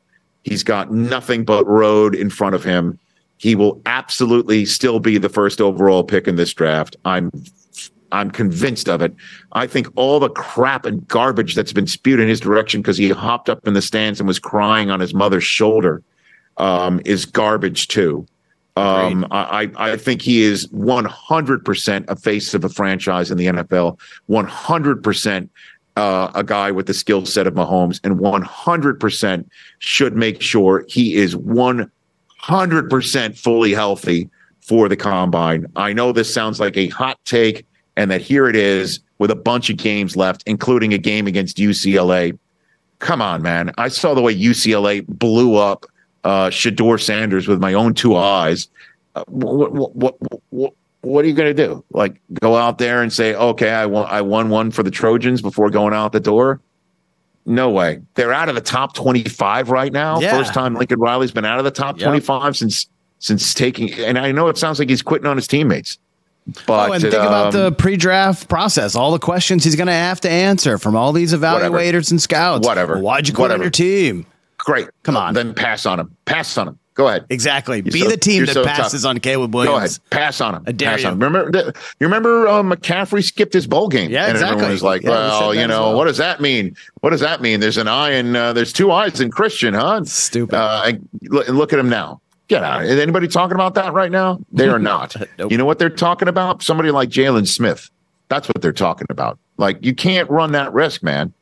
He's 0.43 0.63
got 0.63 0.93
nothing 0.93 1.43
but 1.43 1.67
road 1.67 2.15
in 2.15 2.29
front 2.29 2.55
of 2.55 2.63
him. 2.63 2.97
He 3.37 3.53
will 3.53 3.81
absolutely 3.85 4.63
still 4.65 5.01
be 5.01 5.17
the 5.17 5.27
first 5.27 5.59
overall 5.59 6.05
pick 6.05 6.25
in 6.25 6.37
this 6.37 6.53
draft. 6.53 6.95
I'm 7.03 7.31
I'm 8.15 8.31
convinced 8.31 8.89
of 8.89 9.01
it. 9.01 9.13
I 9.51 9.67
think 9.67 9.87
all 9.95 10.19
the 10.19 10.29
crap 10.29 10.85
and 10.85 11.07
garbage 11.07 11.55
that's 11.55 11.73
been 11.73 11.87
spewed 11.87 12.19
in 12.19 12.27
his 12.27 12.39
direction 12.39 12.81
because 12.81 12.97
he 12.97 13.09
hopped 13.09 13.49
up 13.49 13.67
in 13.67 13.73
the 13.73 13.81
stands 13.81 14.19
and 14.19 14.27
was 14.27 14.39
crying 14.39 14.89
on 14.89 14.99
his 14.99 15.13
mother's 15.13 15.43
shoulder 15.43 16.01
um, 16.57 17.01
is 17.05 17.25
garbage 17.25 17.87
too. 17.87 18.25
Um, 18.77 19.25
I, 19.31 19.71
I 19.77 19.95
think 19.95 20.21
he 20.21 20.41
is 20.41 20.67
100% 20.67 22.09
a 22.09 22.15
face 22.17 22.53
of 22.53 22.65
a 22.65 22.69
franchise 22.69 23.31
in 23.31 23.37
the 23.37 23.45
NFL, 23.45 23.97
100% 24.29 25.49
uh, 25.95 26.31
a 26.35 26.43
guy 26.43 26.71
with 26.71 26.87
the 26.87 26.93
skill 26.93 27.25
set 27.25 27.47
of 27.47 27.53
Mahomes, 27.53 28.01
and 28.03 28.19
100% 28.19 29.45
should 29.79 30.17
make 30.17 30.41
sure 30.41 30.83
he 30.89 31.15
is 31.15 31.35
100% 31.35 33.37
fully 33.37 33.73
healthy 33.73 34.29
for 34.59 34.89
the 34.89 34.97
combine. 34.97 35.67
I 35.75 35.93
know 35.93 36.11
this 36.11 36.33
sounds 36.33 36.59
like 36.59 36.75
a 36.75 36.87
hot 36.87 37.17
take, 37.23 37.65
and 37.97 38.11
that 38.11 38.21
here 38.21 38.47
it 38.47 38.55
is 38.55 38.99
with 39.17 39.31
a 39.31 39.35
bunch 39.35 39.69
of 39.69 39.77
games 39.77 40.15
left, 40.15 40.43
including 40.45 40.93
a 40.93 40.97
game 40.97 41.27
against 41.27 41.57
UCLA. 41.57 42.37
Come 42.99 43.21
on, 43.21 43.41
man. 43.41 43.71
I 43.77 43.87
saw 43.87 44.13
the 44.13 44.21
way 44.21 44.35
UCLA 44.35 45.05
blew 45.07 45.55
up 45.55 45.85
uh, 46.23 46.49
Shedeur 46.49 47.01
Sanders 47.01 47.47
with 47.47 47.61
my 47.61 47.73
own 47.73 47.93
two 47.93 48.15
eyes. 48.15 48.67
Uh, 49.15 49.23
what, 49.27 49.71
what, 49.71 50.17
what, 50.49 50.73
what, 51.01 51.23
are 51.23 51.27
you 51.27 51.33
going 51.33 51.55
to 51.55 51.67
do? 51.67 51.83
Like 51.91 52.19
go 52.41 52.57
out 52.57 52.79
there 52.79 53.01
and 53.01 53.13
say, 53.13 53.35
okay, 53.35 53.69
I 53.69 53.85
won, 53.85 54.07
I 54.09 54.21
won 54.21 54.49
one 54.49 54.71
for 54.71 54.83
the 54.83 54.91
Trojans 54.91 55.41
before 55.41 55.69
going 55.69 55.93
out 55.93 56.11
the 56.11 56.19
door? 56.19 56.59
No 57.45 57.69
way. 57.69 58.01
They're 58.15 58.33
out 58.33 58.49
of 58.49 58.55
the 58.55 58.61
top 58.61 58.95
25 58.95 59.69
right 59.69 59.93
now. 59.93 60.19
Yeah. 60.19 60.31
First 60.31 60.53
time 60.53 60.73
Lincoln 60.73 60.99
Riley's 60.99 61.31
been 61.31 61.45
out 61.45 61.59
of 61.59 61.63
the 61.63 61.71
top 61.71 61.99
Yep. 61.99 62.07
25 62.07 62.57
since 62.57 62.89
since 63.19 63.53
taking 63.53 63.93
and 63.93 64.17
I 64.17 64.31
know 64.31 64.47
it 64.49 64.57
sounds 64.57 64.79
like 64.79 64.89
he's 64.89 65.03
quitting 65.03 65.27
on 65.27 65.37
his 65.37 65.47
teammates. 65.47 65.99
But 66.67 66.89
oh, 66.89 66.93
and 66.93 67.01
think 67.01 67.13
about 67.13 67.55
um, 67.55 67.61
the 67.63 67.71
pre-draft 67.71 68.47
process. 68.47 68.95
All 68.95 69.11
the 69.11 69.19
questions 69.19 69.63
he's 69.63 69.75
going 69.75 69.87
to 69.87 69.93
have 69.93 70.21
to 70.21 70.29
answer 70.29 70.77
from 70.77 70.95
all 70.95 71.11
these 71.11 71.33
Whatever. 71.35 71.75
evaluators 71.77 72.11
and 72.11 72.21
scouts. 72.21 72.67
Whatever. 72.67 72.99
Why'd 72.99 73.27
you 73.27 73.33
quit 73.33 73.51
on 73.51 73.61
your 73.61 73.69
team? 73.71 74.25
great. 74.57 74.87
Come 75.03 75.15
on. 75.17 75.33
Then 75.35 75.53
pass 75.53 75.85
on 75.85 75.99
him. 75.99 76.15
Pass 76.25 76.57
on 76.57 76.67
him. 76.69 76.79
Go 76.95 77.07
ahead. 77.07 77.25
Exactly. 77.29 77.81
Be 77.81 77.99
so- 77.99 78.09
the 78.09 78.15
team 78.17 78.45
that 78.45 78.53
so 78.53 78.63
passes 78.63 79.01
tough. 79.03 79.09
on 79.09 79.19
Caleb 79.19 79.51
Go 79.51 79.59
ahead. 79.59 79.71
Williams. 79.73 79.99
Pass 80.11 80.39
on 80.39 80.55
him. 80.55 80.63
I 80.65 80.71
dare 80.71 80.91
Pass 80.91 81.01
you. 81.01 81.07
on 81.07 81.13
him. 81.13 81.19
Remember, 81.19 81.59
you 81.99 82.07
remember 82.07 82.47
uh, 82.47 82.63
McCaffrey 82.63 83.23
skipped 83.23 83.53
his 83.53 83.67
bowl 83.67 83.89
game. 83.89 84.09
Yeah, 84.09 84.23
and 84.25 84.31
exactly. 84.31 84.53
everyone 84.53 84.71
was 84.71 84.81
like, 84.83 85.01
Yeah, 85.03 85.09
well, 85.09 85.53
you 85.53 85.67
know, 85.67 85.81
well. 85.89 85.97
what 85.97 86.05
does 86.05 86.17
that 86.17 86.41
mean? 86.41 86.75
What 87.01 87.09
does 87.09 87.19
that 87.21 87.41
mean? 87.41 87.59
There's 87.59 87.77
an 87.77 87.87
eye 87.89 88.11
and 88.11 88.35
uh, 88.37 88.53
there's 88.53 88.71
two 88.71 88.91
eyes 88.91 89.19
in 89.19 89.29
Christian, 89.29 89.73
huh? 89.73 90.03
Stupid. 90.05 90.55
Uh, 90.55 90.83
and 90.85 91.09
look, 91.23 91.47
and 91.47 91.57
look 91.57 91.73
at 91.73 91.79
him 91.79 91.89
now. 91.89 92.21
Get 92.47 92.63
out. 92.63 92.83
Is 92.85 92.99
anybody 92.99 93.27
talking 93.27 93.55
about 93.55 93.73
that 93.75 93.93
right 93.93 94.11
now? 94.11 94.39
They 94.51 94.67
are 94.67 94.79
not. 94.79 95.15
Nope. 95.39 95.51
You 95.51 95.57
know 95.57 95.65
what 95.65 95.79
they're 95.79 95.89
talking 95.89 96.27
about? 96.27 96.61
Somebody 96.63 96.91
like 96.91 97.09
Jaylon 97.09 97.47
Smith. 97.47 97.89
That's 98.27 98.47
what 98.47 98.61
they're 98.61 98.71
talking 98.73 99.07
about. 99.09 99.37
Like, 99.57 99.83
you 99.83 99.93
can't 99.95 100.29
run 100.29 100.51
that 100.53 100.71
risk, 100.73 101.01
man. 101.03 101.33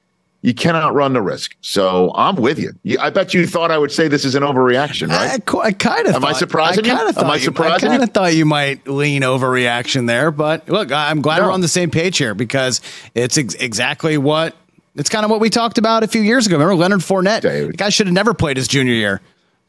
You 0.41 0.53
cannot 0.53 0.93
run 0.93 1.13
the 1.13 1.21
risk. 1.21 1.55
So 1.61 2.11
I'm 2.15 2.35
with 2.35 2.59
you. 2.59 2.73
You- 2.83 2.97
I 2.99 3.09
bet 3.09 3.33
you 3.33 3.47
thought 3.47 3.71
I 3.71 3.77
would 3.77 3.91
say 3.91 4.07
this 4.09 4.25
is 4.25 4.35
an 4.35 4.43
overreaction, 4.43 5.09
right? 5.09 5.41
I 5.63 5.71
kind 5.71 6.07
of. 6.07 6.15
Am 6.15 6.25
I 6.25 6.33
surprising 6.33 6.83
you? 6.85 6.91
I 6.91 6.95
kind 6.97 7.09
of 7.09 7.17
Am 7.17 7.23
thought 7.23 7.31
I 7.31 7.35
you- 7.35 7.41
surprising 7.41 7.87
I 7.89 7.91
kind 7.91 8.03
of 8.03 8.09
thought 8.11 8.35
you 8.35 8.45
might 8.45 8.85
lean 8.87 9.21
overreaction 9.21 10.07
there, 10.07 10.31
but 10.31 10.67
look, 10.69 10.91
I- 10.91 11.09
I'm 11.09 11.21
glad 11.21 11.39
No. 11.39 11.45
we're 11.47 11.51
on 11.53 11.61
the 11.61 11.67
same 11.69 11.91
page 11.91 12.17
here 12.17 12.33
because 12.35 12.81
it's 13.15 13.37
ex- 13.37 13.55
exactly 13.55 14.17
what 14.17 14.55
it's 14.95 15.09
kind 15.09 15.23
of 15.25 15.31
what 15.31 15.39
we 15.39 15.49
talked 15.49 15.77
about 15.77 16.03
a 16.03 16.07
few 16.07 16.21
years 16.21 16.45
ago. 16.45 16.55
Remember 16.57 16.75
Leonard 16.75 16.99
Fournette? 16.99 17.41
Dude. 17.41 17.73
The 17.73 17.77
guy 17.77 17.89
should 17.89 18.07
have 18.07 18.13
never 18.13 18.33
played 18.33 18.57
his 18.57 18.67
junior 18.67 18.93
year, 18.93 19.21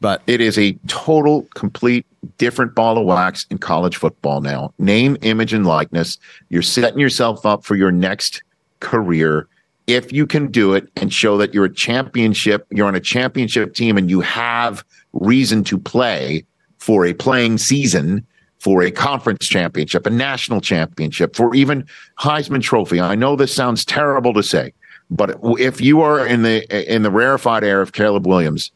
But 0.05 0.21
it 0.27 0.39
is 0.39 0.55
a 0.59 0.73
total, 0.85 1.47
complete, 1.55 2.05
different 2.37 2.75
ball 2.75 2.99
of 2.99 3.05
wax 3.05 3.47
in 3.49 3.57
college 3.57 3.97
football 3.97 4.39
now. 4.39 4.71
Name, 4.77 5.17
image, 5.23 5.51
and 5.51 5.65
likeness. 5.65 6.19
You're 6.49 6.61
setting 6.61 6.99
yourself 6.99 7.43
up 7.43 7.65
for 7.65 7.75
your 7.75 7.91
next 7.91 8.43
career 8.81 9.47
if 9.87 10.13
you 10.13 10.27
can 10.27 10.51
do 10.51 10.75
it 10.75 10.87
and 10.95 11.11
show 11.11 11.39
that 11.39 11.55
you're 11.55 11.65
a 11.65 11.73
championship, 11.73 12.67
you're 12.69 12.85
on 12.85 12.93
a 12.93 12.99
championship 12.99 13.73
team, 13.73 13.97
and 13.97 14.07
you 14.07 14.21
have 14.21 14.85
reason 15.13 15.63
to 15.63 15.79
play 15.79 16.45
for 16.77 17.07
a 17.07 17.13
playing 17.15 17.57
season 17.57 18.23
for 18.59 18.83
a 18.83 18.91
conference 18.91 19.47
championship, 19.47 20.05
a 20.05 20.11
national 20.11 20.61
championship, 20.61 21.35
for 21.35 21.55
even 21.55 21.83
Heisman 22.19 22.61
Trophy. 22.61 23.01
I 23.01 23.15
know 23.15 23.35
this 23.35 23.55
sounds 23.55 23.83
terrible 23.83 24.35
to 24.35 24.43
say, 24.43 24.71
but 25.09 25.39
if 25.59 25.81
you 25.81 26.01
are 26.01 26.27
in 26.27 26.43
the 26.43 26.93
in 26.93 27.01
the 27.01 27.09
rarefied 27.09 27.63
air 27.63 27.81
of 27.81 27.93
Caleb 27.93 28.27
Williams, 28.27 28.71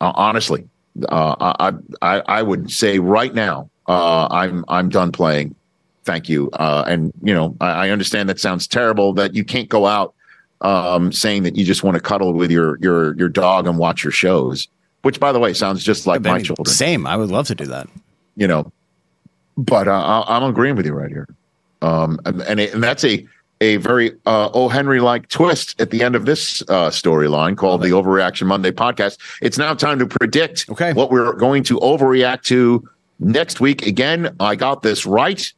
uh, 0.00 0.12
honestly, 0.14 0.68
uh, 1.08 1.54
I, 1.58 1.72
I 2.02 2.22
I 2.26 2.42
would 2.42 2.70
say 2.70 2.98
right 2.98 3.34
now, 3.34 3.70
uh, 3.86 4.28
I'm 4.30 4.64
I'm 4.68 4.88
done 4.88 5.12
playing. 5.12 5.54
Thank 6.04 6.28
you. 6.28 6.50
Uh, 6.52 6.84
and 6.86 7.12
you 7.22 7.34
know, 7.34 7.56
I, 7.60 7.86
I 7.86 7.90
understand 7.90 8.28
that 8.28 8.40
sounds 8.40 8.66
terrible 8.66 9.12
that 9.14 9.34
you 9.34 9.44
can't 9.44 9.68
go 9.68 9.86
out 9.86 10.14
um, 10.60 11.12
saying 11.12 11.42
that 11.44 11.56
you 11.56 11.64
just 11.64 11.82
want 11.82 11.94
to 11.96 12.00
cuddle 12.00 12.32
with 12.32 12.50
your 12.50 12.78
your 12.78 13.14
your 13.16 13.28
dog 13.28 13.66
and 13.66 13.78
watch 13.78 14.02
your 14.04 14.12
shows. 14.12 14.68
Which, 15.02 15.20
by 15.20 15.32
the 15.32 15.38
way, 15.38 15.54
sounds 15.54 15.84
just 15.84 16.06
like 16.06 16.22
my 16.22 16.40
children. 16.42 16.66
Same. 16.66 17.06
I 17.06 17.16
would 17.16 17.30
love 17.30 17.46
to 17.48 17.54
do 17.54 17.66
that. 17.66 17.88
You 18.36 18.48
know, 18.48 18.72
but 19.56 19.88
uh, 19.88 20.24
I'm 20.26 20.42
agreeing 20.42 20.76
with 20.76 20.86
you 20.86 20.92
right 20.92 21.10
here. 21.10 21.28
Um, 21.82 22.20
and 22.24 22.42
and, 22.42 22.60
it, 22.60 22.74
and 22.74 22.82
that's 22.82 23.04
a 23.04 23.26
a 23.60 23.76
very 23.76 24.12
uh, 24.26 24.50
O. 24.52 24.68
Henry 24.68 25.00
like 25.00 25.28
twist 25.28 25.80
at 25.80 25.90
the 25.90 26.02
end 26.02 26.14
of 26.14 26.26
this 26.26 26.62
uh, 26.62 26.90
storyline 26.90 27.56
called 27.56 27.82
the 27.82 27.88
Overreaction 27.88 28.46
Monday 28.46 28.70
podcast. 28.70 29.18
It's 29.42 29.58
now 29.58 29.74
time 29.74 29.98
to 29.98 30.06
predict 30.06 30.66
okay. 30.70 30.92
what 30.92 31.10
we're 31.10 31.32
going 31.34 31.64
to 31.64 31.78
overreact 31.80 32.42
to 32.44 32.88
next 33.18 33.60
week. 33.60 33.86
Again, 33.86 34.34
I 34.40 34.54
got 34.54 34.82
this 34.82 35.06
right. 35.06 35.52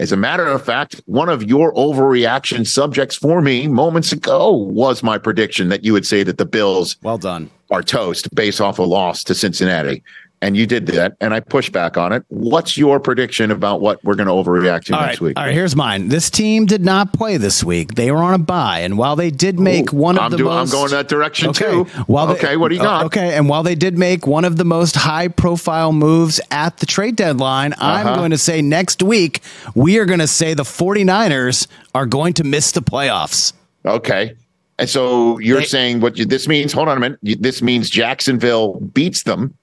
As 0.00 0.10
a 0.10 0.16
matter 0.16 0.46
of 0.46 0.64
fact, 0.64 1.00
one 1.06 1.28
of 1.28 1.44
your 1.44 1.72
overreaction 1.74 2.66
subjects 2.66 3.14
for 3.14 3.40
me 3.40 3.68
moments 3.68 4.10
ago 4.10 4.50
was 4.50 5.04
my 5.04 5.18
prediction 5.18 5.68
that 5.68 5.84
you 5.84 5.92
would 5.92 6.04
say 6.04 6.24
that 6.24 6.36
the 6.36 6.44
Bills 6.44 6.96
well 7.02 7.18
done 7.18 7.48
are 7.70 7.82
toast 7.82 8.34
based 8.34 8.60
off 8.60 8.80
a 8.80 8.82
loss 8.82 9.22
to 9.24 9.34
Cincinnati 9.34 10.02
and 10.44 10.58
you 10.58 10.66
did 10.66 10.84
that, 10.88 11.16
and 11.22 11.32
I 11.32 11.40
pushed 11.40 11.72
back 11.72 11.96
on 11.96 12.12
it. 12.12 12.22
What's 12.28 12.76
your 12.76 13.00
prediction 13.00 13.50
about 13.50 13.80
what 13.80 14.04
we're 14.04 14.14
going 14.14 14.26
to 14.26 14.32
overreact 14.34 14.84
to 14.84 14.94
All 14.94 15.00
next 15.00 15.12
right, 15.14 15.20
week? 15.22 15.38
All 15.38 15.46
right, 15.46 15.54
here's 15.54 15.74
mine. 15.74 16.08
This 16.08 16.28
team 16.28 16.66
did 16.66 16.84
not 16.84 17.14
play 17.14 17.38
this 17.38 17.64
week. 17.64 17.94
They 17.94 18.10
were 18.12 18.18
on 18.18 18.34
a 18.34 18.38
bye, 18.38 18.80
and 18.80 18.98
while 18.98 19.16
they 19.16 19.30
did 19.30 19.58
make 19.58 19.92
Ooh, 19.94 19.96
one 19.96 20.18
of 20.18 20.24
I'm 20.24 20.30
the 20.32 20.36
I'm 20.38 20.44
most, 20.44 20.72
going 20.72 20.90
that 20.90 21.08
direction 21.08 21.48
okay, 21.48 21.64
too. 21.70 21.84
While 22.06 22.26
they- 22.26 22.34
Okay, 22.34 22.56
what 22.58 22.68
do 22.68 22.74
you 22.74 22.82
got? 22.82 23.06
Okay, 23.06 23.34
and 23.34 23.48
while 23.48 23.62
they 23.62 23.74
did 23.74 23.96
make 23.96 24.26
one 24.26 24.44
of 24.44 24.56
the 24.58 24.64
most 24.66 24.96
high-profile 24.96 25.92
moves 25.92 26.42
at 26.50 26.76
the 26.76 26.84
trade 26.86 27.16
deadline, 27.16 27.72
I'm 27.78 28.06
Uh-huh. 28.06 28.16
going 28.16 28.30
to 28.32 28.38
say 28.38 28.60
next 28.60 29.02
week 29.02 29.40
we 29.74 29.98
are 29.98 30.04
going 30.04 30.20
to 30.20 30.26
say 30.26 30.52
the 30.52 30.62
49ers 30.64 31.66
are 31.94 32.04
going 32.04 32.34
to 32.34 32.44
miss 32.44 32.70
the 32.72 32.82
playoffs. 32.82 33.54
Okay. 33.86 34.34
And 34.78 34.90
so 34.90 35.38
you're 35.38 35.62
saying 35.62 36.00
what 36.00 36.18
you, 36.18 36.26
this 36.26 36.48
means? 36.48 36.72
Hold 36.74 36.88
on 36.88 36.96
a 36.98 37.00
minute. 37.00 37.18
This 37.22 37.62
means 37.62 37.88
Jacksonville 37.88 38.80
beats 38.92 39.22
them 39.22 39.54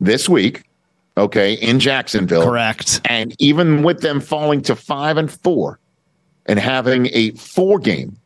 this 0.00 0.28
week. 0.28 0.64
Okay, 1.16 1.54
in 1.54 1.78
Jacksonville. 1.78 2.44
Correct. 2.44 3.00
And 3.04 3.36
even 3.38 3.84
with 3.84 4.00
them 4.00 4.20
falling 4.20 4.62
to 4.62 4.74
five 4.74 5.16
and 5.16 5.30
four 5.30 5.78
and 6.46 6.58
having 6.58 7.08
a 7.12 7.30
four 7.32 7.78
game 7.78 8.16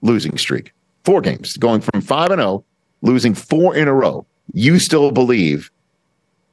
losing 0.00 0.38
streak, 0.38 0.72
four 1.04 1.20
games 1.20 1.56
going 1.58 1.82
from 1.82 2.00
five 2.00 2.30
and 2.30 2.40
oh, 2.40 2.64
losing 3.02 3.34
four 3.34 3.76
in 3.76 3.86
a 3.86 3.92
row, 3.92 4.26
you 4.54 4.78
still 4.78 5.10
believe 5.10 5.70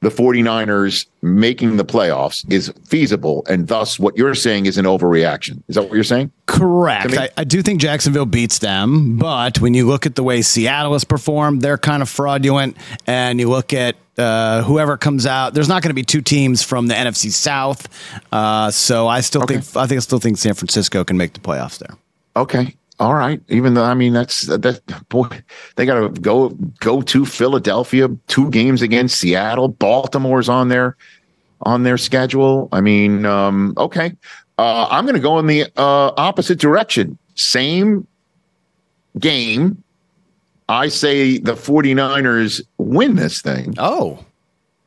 the 0.06 0.22
49ers 0.22 1.06
making 1.20 1.78
the 1.78 1.84
playoffs 1.84 2.48
is 2.48 2.72
feasible. 2.86 3.44
And 3.48 3.66
thus, 3.66 3.98
what 3.98 4.16
you're 4.16 4.36
saying 4.36 4.66
is 4.66 4.78
an 4.78 4.84
overreaction. 4.84 5.64
Is 5.66 5.74
that 5.74 5.82
what 5.82 5.94
you're 5.94 6.04
saying? 6.04 6.30
Correct. 6.46 7.18
I, 7.18 7.28
I 7.36 7.42
do 7.42 7.60
think 7.60 7.80
Jacksonville 7.80 8.24
beats 8.24 8.60
them, 8.60 9.16
but 9.16 9.60
when 9.60 9.74
you 9.74 9.84
look 9.84 10.06
at 10.06 10.14
the 10.14 10.22
way 10.22 10.42
Seattle 10.42 10.92
has 10.92 11.02
performed, 11.02 11.60
they're 11.60 11.76
kind 11.76 12.02
of 12.02 12.08
fraudulent. 12.08 12.76
And 13.08 13.40
you 13.40 13.48
look 13.50 13.72
at 13.72 13.96
uh, 14.16 14.62
whoever 14.62 14.96
comes 14.96 15.26
out, 15.26 15.54
there's 15.54 15.68
not 15.68 15.82
going 15.82 15.90
to 15.90 15.94
be 15.94 16.04
two 16.04 16.22
teams 16.22 16.62
from 16.62 16.86
the 16.86 16.94
NFC 16.94 17.32
South. 17.32 17.88
Uh, 18.30 18.70
so 18.70 19.08
I 19.08 19.22
still 19.22 19.42
think 19.42 19.64
I 19.76 19.88
think 19.88 19.96
I 19.96 20.00
still 20.00 20.20
think 20.20 20.38
San 20.38 20.54
Francisco 20.54 21.02
can 21.02 21.16
make 21.16 21.32
the 21.32 21.40
playoffs 21.40 21.78
there. 21.78 21.96
Okay. 22.36 22.76
All 22.98 23.14
right. 23.14 23.40
Even 23.48 23.74
though 23.74 23.84
I 23.84 23.94
mean 23.94 24.12
that's 24.12 24.42
that 24.46 24.80
boy, 25.08 25.28
they 25.76 25.84
got 25.84 26.00
to 26.00 26.20
go 26.20 26.50
go 26.80 27.02
to 27.02 27.26
Philadelphia, 27.26 28.08
two 28.26 28.50
games 28.50 28.80
against 28.82 29.20
Seattle. 29.20 29.68
Baltimore's 29.68 30.48
on 30.48 30.68
their 30.68 30.96
on 31.62 31.82
their 31.82 31.98
schedule. 31.98 32.68
I 32.72 32.80
mean, 32.80 33.26
um, 33.26 33.74
okay. 33.76 34.16
Uh, 34.58 34.88
I'm 34.90 35.04
going 35.04 35.16
to 35.16 35.20
go 35.20 35.38
in 35.38 35.46
the 35.46 35.64
uh, 35.76 36.12
opposite 36.16 36.58
direction. 36.58 37.18
Same 37.34 38.06
game. 39.18 39.82
I 40.68 40.88
say 40.88 41.38
the 41.38 41.52
49ers 41.52 42.62
win 42.78 43.16
this 43.16 43.42
thing. 43.42 43.74
Oh. 43.78 44.24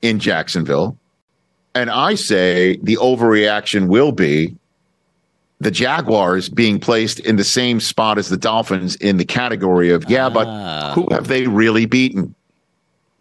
In 0.01 0.19
Jacksonville. 0.19 0.97
And 1.75 1.89
I 1.89 2.15
say 2.15 2.77
the 2.77 2.97
overreaction 2.97 3.87
will 3.87 4.11
be 4.11 4.55
the 5.59 5.71
Jaguars 5.71 6.47
being 6.49 6.79
placed 6.79 7.19
in 7.19 7.35
the 7.35 7.43
same 7.43 7.79
spot 7.79 8.17
as 8.17 8.29
the 8.29 8.37
Dolphins 8.37 8.95
in 8.97 9.17
the 9.17 9.25
category 9.25 9.89
of, 9.91 10.09
yeah, 10.09 10.29
but 10.29 10.93
who 10.93 11.07
have 11.11 11.27
they 11.27 11.47
really 11.47 11.85
beaten? 11.85 12.33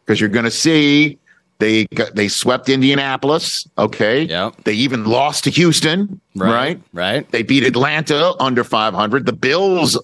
Because 0.04 0.20
you're 0.20 0.30
going 0.30 0.44
to 0.44 0.50
see 0.50 1.18
they 1.58 1.86
got, 1.86 2.14
they 2.14 2.28
swept 2.28 2.68
Indianapolis. 2.68 3.66
Okay. 3.76 4.22
Yep. 4.22 4.62
They 4.64 4.74
even 4.74 5.04
lost 5.04 5.44
to 5.44 5.50
Houston. 5.50 6.20
Right, 6.36 6.50
Right. 6.52 6.82
right. 6.92 7.30
They 7.32 7.42
beat 7.42 7.64
Atlanta 7.64 8.34
under 8.40 8.62
500. 8.62 9.26
The 9.26 9.32
Bills 9.32 9.98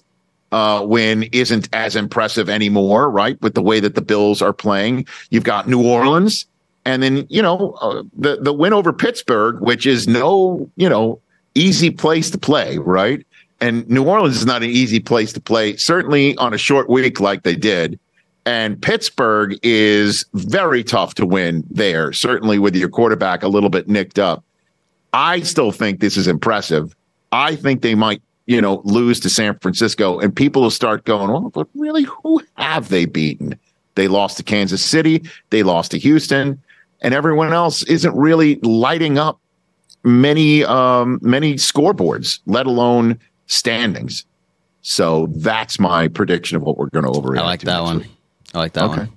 uh, 0.51 0.83
win 0.85 1.23
isn't 1.31 1.69
as 1.73 1.95
impressive 1.95 2.49
anymore, 2.49 3.09
right? 3.09 3.41
With 3.41 3.53
the 3.55 3.61
way 3.61 3.79
that 3.79 3.95
the 3.95 4.01
Bills 4.01 4.41
are 4.41 4.53
playing, 4.53 5.05
you've 5.29 5.43
got 5.45 5.67
New 5.69 5.81
Orleans, 5.85 6.45
and 6.83 7.01
then 7.01 7.25
you 7.29 7.41
know 7.41 7.71
uh, 7.81 8.03
the 8.17 8.37
the 8.41 8.53
win 8.53 8.71
over 8.73 8.93
Pittsburgh, 8.93 9.59
which 9.59 9.85
is 9.87 10.07
no 10.07 10.69
you 10.75 10.87
know 10.87 11.19
easy 11.55 11.89
place 11.89 12.29
to 12.31 12.37
play, 12.37 12.77
right? 12.77 13.25
And 13.61 13.87
New 13.89 14.03
Orleans 14.03 14.35
is 14.35 14.45
not 14.45 14.63
an 14.63 14.69
easy 14.69 14.99
place 14.99 15.33
to 15.33 15.41
play, 15.41 15.77
certainly 15.77 16.35
on 16.37 16.53
a 16.53 16.57
short 16.57 16.89
week 16.89 17.19
like 17.19 17.43
they 17.43 17.55
did. 17.55 17.99
And 18.45 18.79
Pittsburgh 18.79 19.57
is 19.63 20.25
very 20.33 20.83
tough 20.83 21.15
to 21.15 21.25
win 21.25 21.63
there, 21.69 22.13
certainly 22.13 22.59
with 22.59 22.75
your 22.75 22.89
quarterback 22.89 23.41
a 23.41 23.47
little 23.47 23.71
bit 23.71 23.87
nicked 23.87 24.19
up. 24.19 24.43
I 25.13 25.39
still 25.39 25.71
think 25.71 25.99
this 25.99 26.17
is 26.17 26.27
impressive. 26.27 26.95
I 27.31 27.55
think 27.55 27.81
they 27.81 27.95
might, 27.95 28.21
you 28.45 28.61
know, 28.61 28.81
lose 28.83 29.19
to 29.21 29.29
San 29.29 29.57
Francisco 29.59 30.19
and 30.19 30.35
people 30.35 30.61
will 30.61 30.69
start 30.69 31.05
going, 31.05 31.31
well, 31.31 31.49
but 31.49 31.67
really, 31.73 32.03
who 32.03 32.41
have 32.55 32.89
they 32.89 33.05
beaten? 33.05 33.57
They 33.95 34.07
lost 34.07 34.37
to 34.37 34.43
Kansas 34.43 34.83
City, 34.83 35.23
they 35.49 35.63
lost 35.63 35.91
to 35.91 35.97
Houston, 35.97 36.61
and 37.01 37.13
everyone 37.13 37.53
else 37.53 37.81
isn't 37.83 38.15
really 38.15 38.55
lighting 38.57 39.17
up 39.17 39.39
many 40.05 40.63
um 40.63 41.19
many 41.21 41.55
scoreboards, 41.55 42.39
let 42.45 42.65
alone 42.65 43.19
standings. 43.47 44.25
So 44.81 45.27
that's 45.35 45.79
my 45.79 46.07
prediction 46.07 46.55
of 46.55 46.61
what 46.61 46.77
we're 46.77 46.89
going 46.89 47.05
to 47.05 47.11
overreact. 47.11 47.39
I 47.39 47.45
like 47.45 47.61
that 47.61 47.81
one. 47.81 47.97
week. 47.99 48.07
I 48.53 48.57
like 48.59 48.73
that 48.73 48.83
Okay. 48.85 48.97
one. 48.99 49.09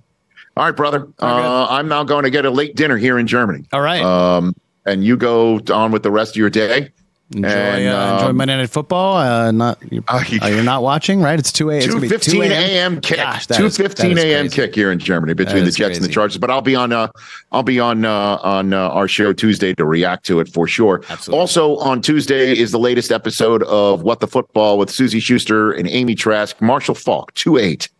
All 0.56 0.64
right, 0.64 0.74
brother. 0.74 1.06
Uh, 1.20 1.66
I'm 1.70 1.86
now 1.88 2.02
going 2.02 2.24
to 2.24 2.30
get 2.30 2.44
a 2.44 2.50
late 2.50 2.74
dinner 2.74 2.96
here 2.96 3.18
in 3.18 3.26
Germany. 3.28 3.64
All 3.72 3.80
right. 3.82 4.02
Um, 4.02 4.56
and 4.86 5.04
you 5.04 5.16
go 5.16 5.60
on 5.72 5.92
with 5.92 6.02
the 6.02 6.10
rest 6.10 6.32
of 6.32 6.36
your 6.36 6.50
day. 6.50 6.90
Enjoy, 7.34 7.46
And, 7.48 7.88
uh, 7.88 8.14
enjoy 8.14 8.28
um, 8.30 8.36
Monday 8.38 8.56
Night 8.56 8.70
Football. 8.70 9.18
Uh, 9.18 9.50
not 9.50 9.78
you're, 9.90 10.02
Uh, 10.08 10.24
you- 10.28 10.38
you're 10.48 10.62
not 10.62 10.82
watching, 10.82 11.20
right? 11.20 11.38
It's 11.38 11.52
two 11.52 11.68
a. 11.70 11.76
it's 11.76 11.86
gonna 11.86 12.00
be 12.00 12.08
2 12.08 12.14
2:15 12.16 12.50
a.m. 12.50 13.00
kick. 13.02 13.18
Gosh, 13.18 13.46
that 13.48 13.60
is- 13.60 13.76
2:15 13.76 14.14
that 14.14 14.18
is 14.18 14.24
a.m. 14.24 14.42
crazy. 14.44 14.54
kick 14.56 14.74
here 14.74 14.90
in 14.90 14.98
Germany 14.98 15.34
between 15.34 15.64
the 15.66 15.70
Jets 15.70 15.96
and 15.98 16.04
the 16.04 16.08
crazy. 16.08 16.12
Chargers. 16.14 16.38
But 16.38 16.50
I'll 16.50 16.62
be 16.62 16.74
on. 16.74 16.90
Uh, 16.92 17.08
I'll 17.52 17.62
be 17.62 17.78
on 17.80 18.06
uh, 18.06 18.38
on 18.42 18.72
uh, 18.72 18.78
our 18.88 19.06
show 19.08 19.34
Tuesday 19.34 19.74
to 19.74 19.84
react 19.84 20.24
to 20.26 20.40
it 20.40 20.48
for 20.48 20.66
sure. 20.66 21.02
Absolutely. 21.10 21.38
Also 21.40 21.76
on 21.76 22.00
Tuesday 22.00 22.56
is 22.56 22.72
the 22.72 22.78
latest 22.78 23.12
episode 23.12 23.62
of 23.64 24.00
What 24.02 24.20
the 24.20 24.26
Football 24.26 24.78
with 24.78 24.88
Suzy 24.90 25.20
Shuster 25.20 25.70
and 25.72 25.86
Amy 25.86 26.14
Trask. 26.14 26.58
Marshall 26.62 26.94
Faulk, 26.94 27.34
two 27.34 27.58
eight, 27.58 27.90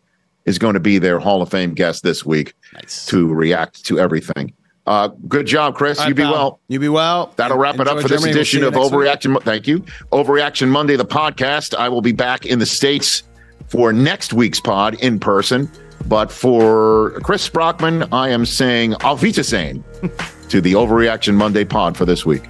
is 0.46 0.58
going 0.58 0.72
to 0.74 0.80
be 0.80 0.96
their 0.98 1.18
Hall 1.18 1.42
of 1.42 1.50
Fame 1.50 1.74
guest 1.74 2.02
this 2.02 2.24
week 2.24 2.54
Nice. 2.72 3.04
to 3.06 3.26
react 3.26 3.84
to 3.84 3.98
everything. 4.00 4.54
Uh, 4.88 5.08
good 5.28 5.46
job, 5.46 5.74
Chris. 5.74 5.98
All 5.98 6.06
you 6.06 6.08
right, 6.12 6.16
be 6.16 6.22
pal. 6.22 6.32
well. 6.32 6.60
You 6.68 6.80
be 6.80 6.88
well. 6.88 7.34
That'll 7.36 7.58
wrap 7.58 7.74
it 7.74 7.82
up 7.86 7.98
Enjoy 7.98 8.02
for 8.02 8.08
this 8.08 8.22
Germany. 8.22 8.32
We'll 8.32 8.40
edition 8.40 8.64
of. 8.64 8.72
Overreaction. 8.72 9.30
Mo- 9.32 9.40
Thank 9.40 9.66
you. 9.66 9.80
Overreaction 10.12 10.68
Monday, 10.68 10.96
the 10.96 11.04
podcast. 11.04 11.74
I 11.74 11.90
will 11.90 12.00
be 12.00 12.12
back 12.12 12.46
in 12.46 12.58
the 12.58 12.64
States 12.64 13.22
for 13.66 13.92
next 13.92 14.32
week's 14.32 14.60
pod 14.60 14.94
in 14.94 15.20
person. 15.20 15.70
But 16.06 16.32
for 16.32 17.20
Chris 17.22 17.46
Brockman, 17.50 18.04
I 18.12 18.30
am 18.30 18.46
saying 18.46 18.94
Auf 19.04 19.20
Wiedersehen 19.20 19.84
to 20.48 20.62
the 20.62 20.72
Overreaction 20.72 21.34
Monday 21.34 21.66
pod 21.66 21.94
for 21.94 22.06
this 22.06 22.24
week. 22.24 22.44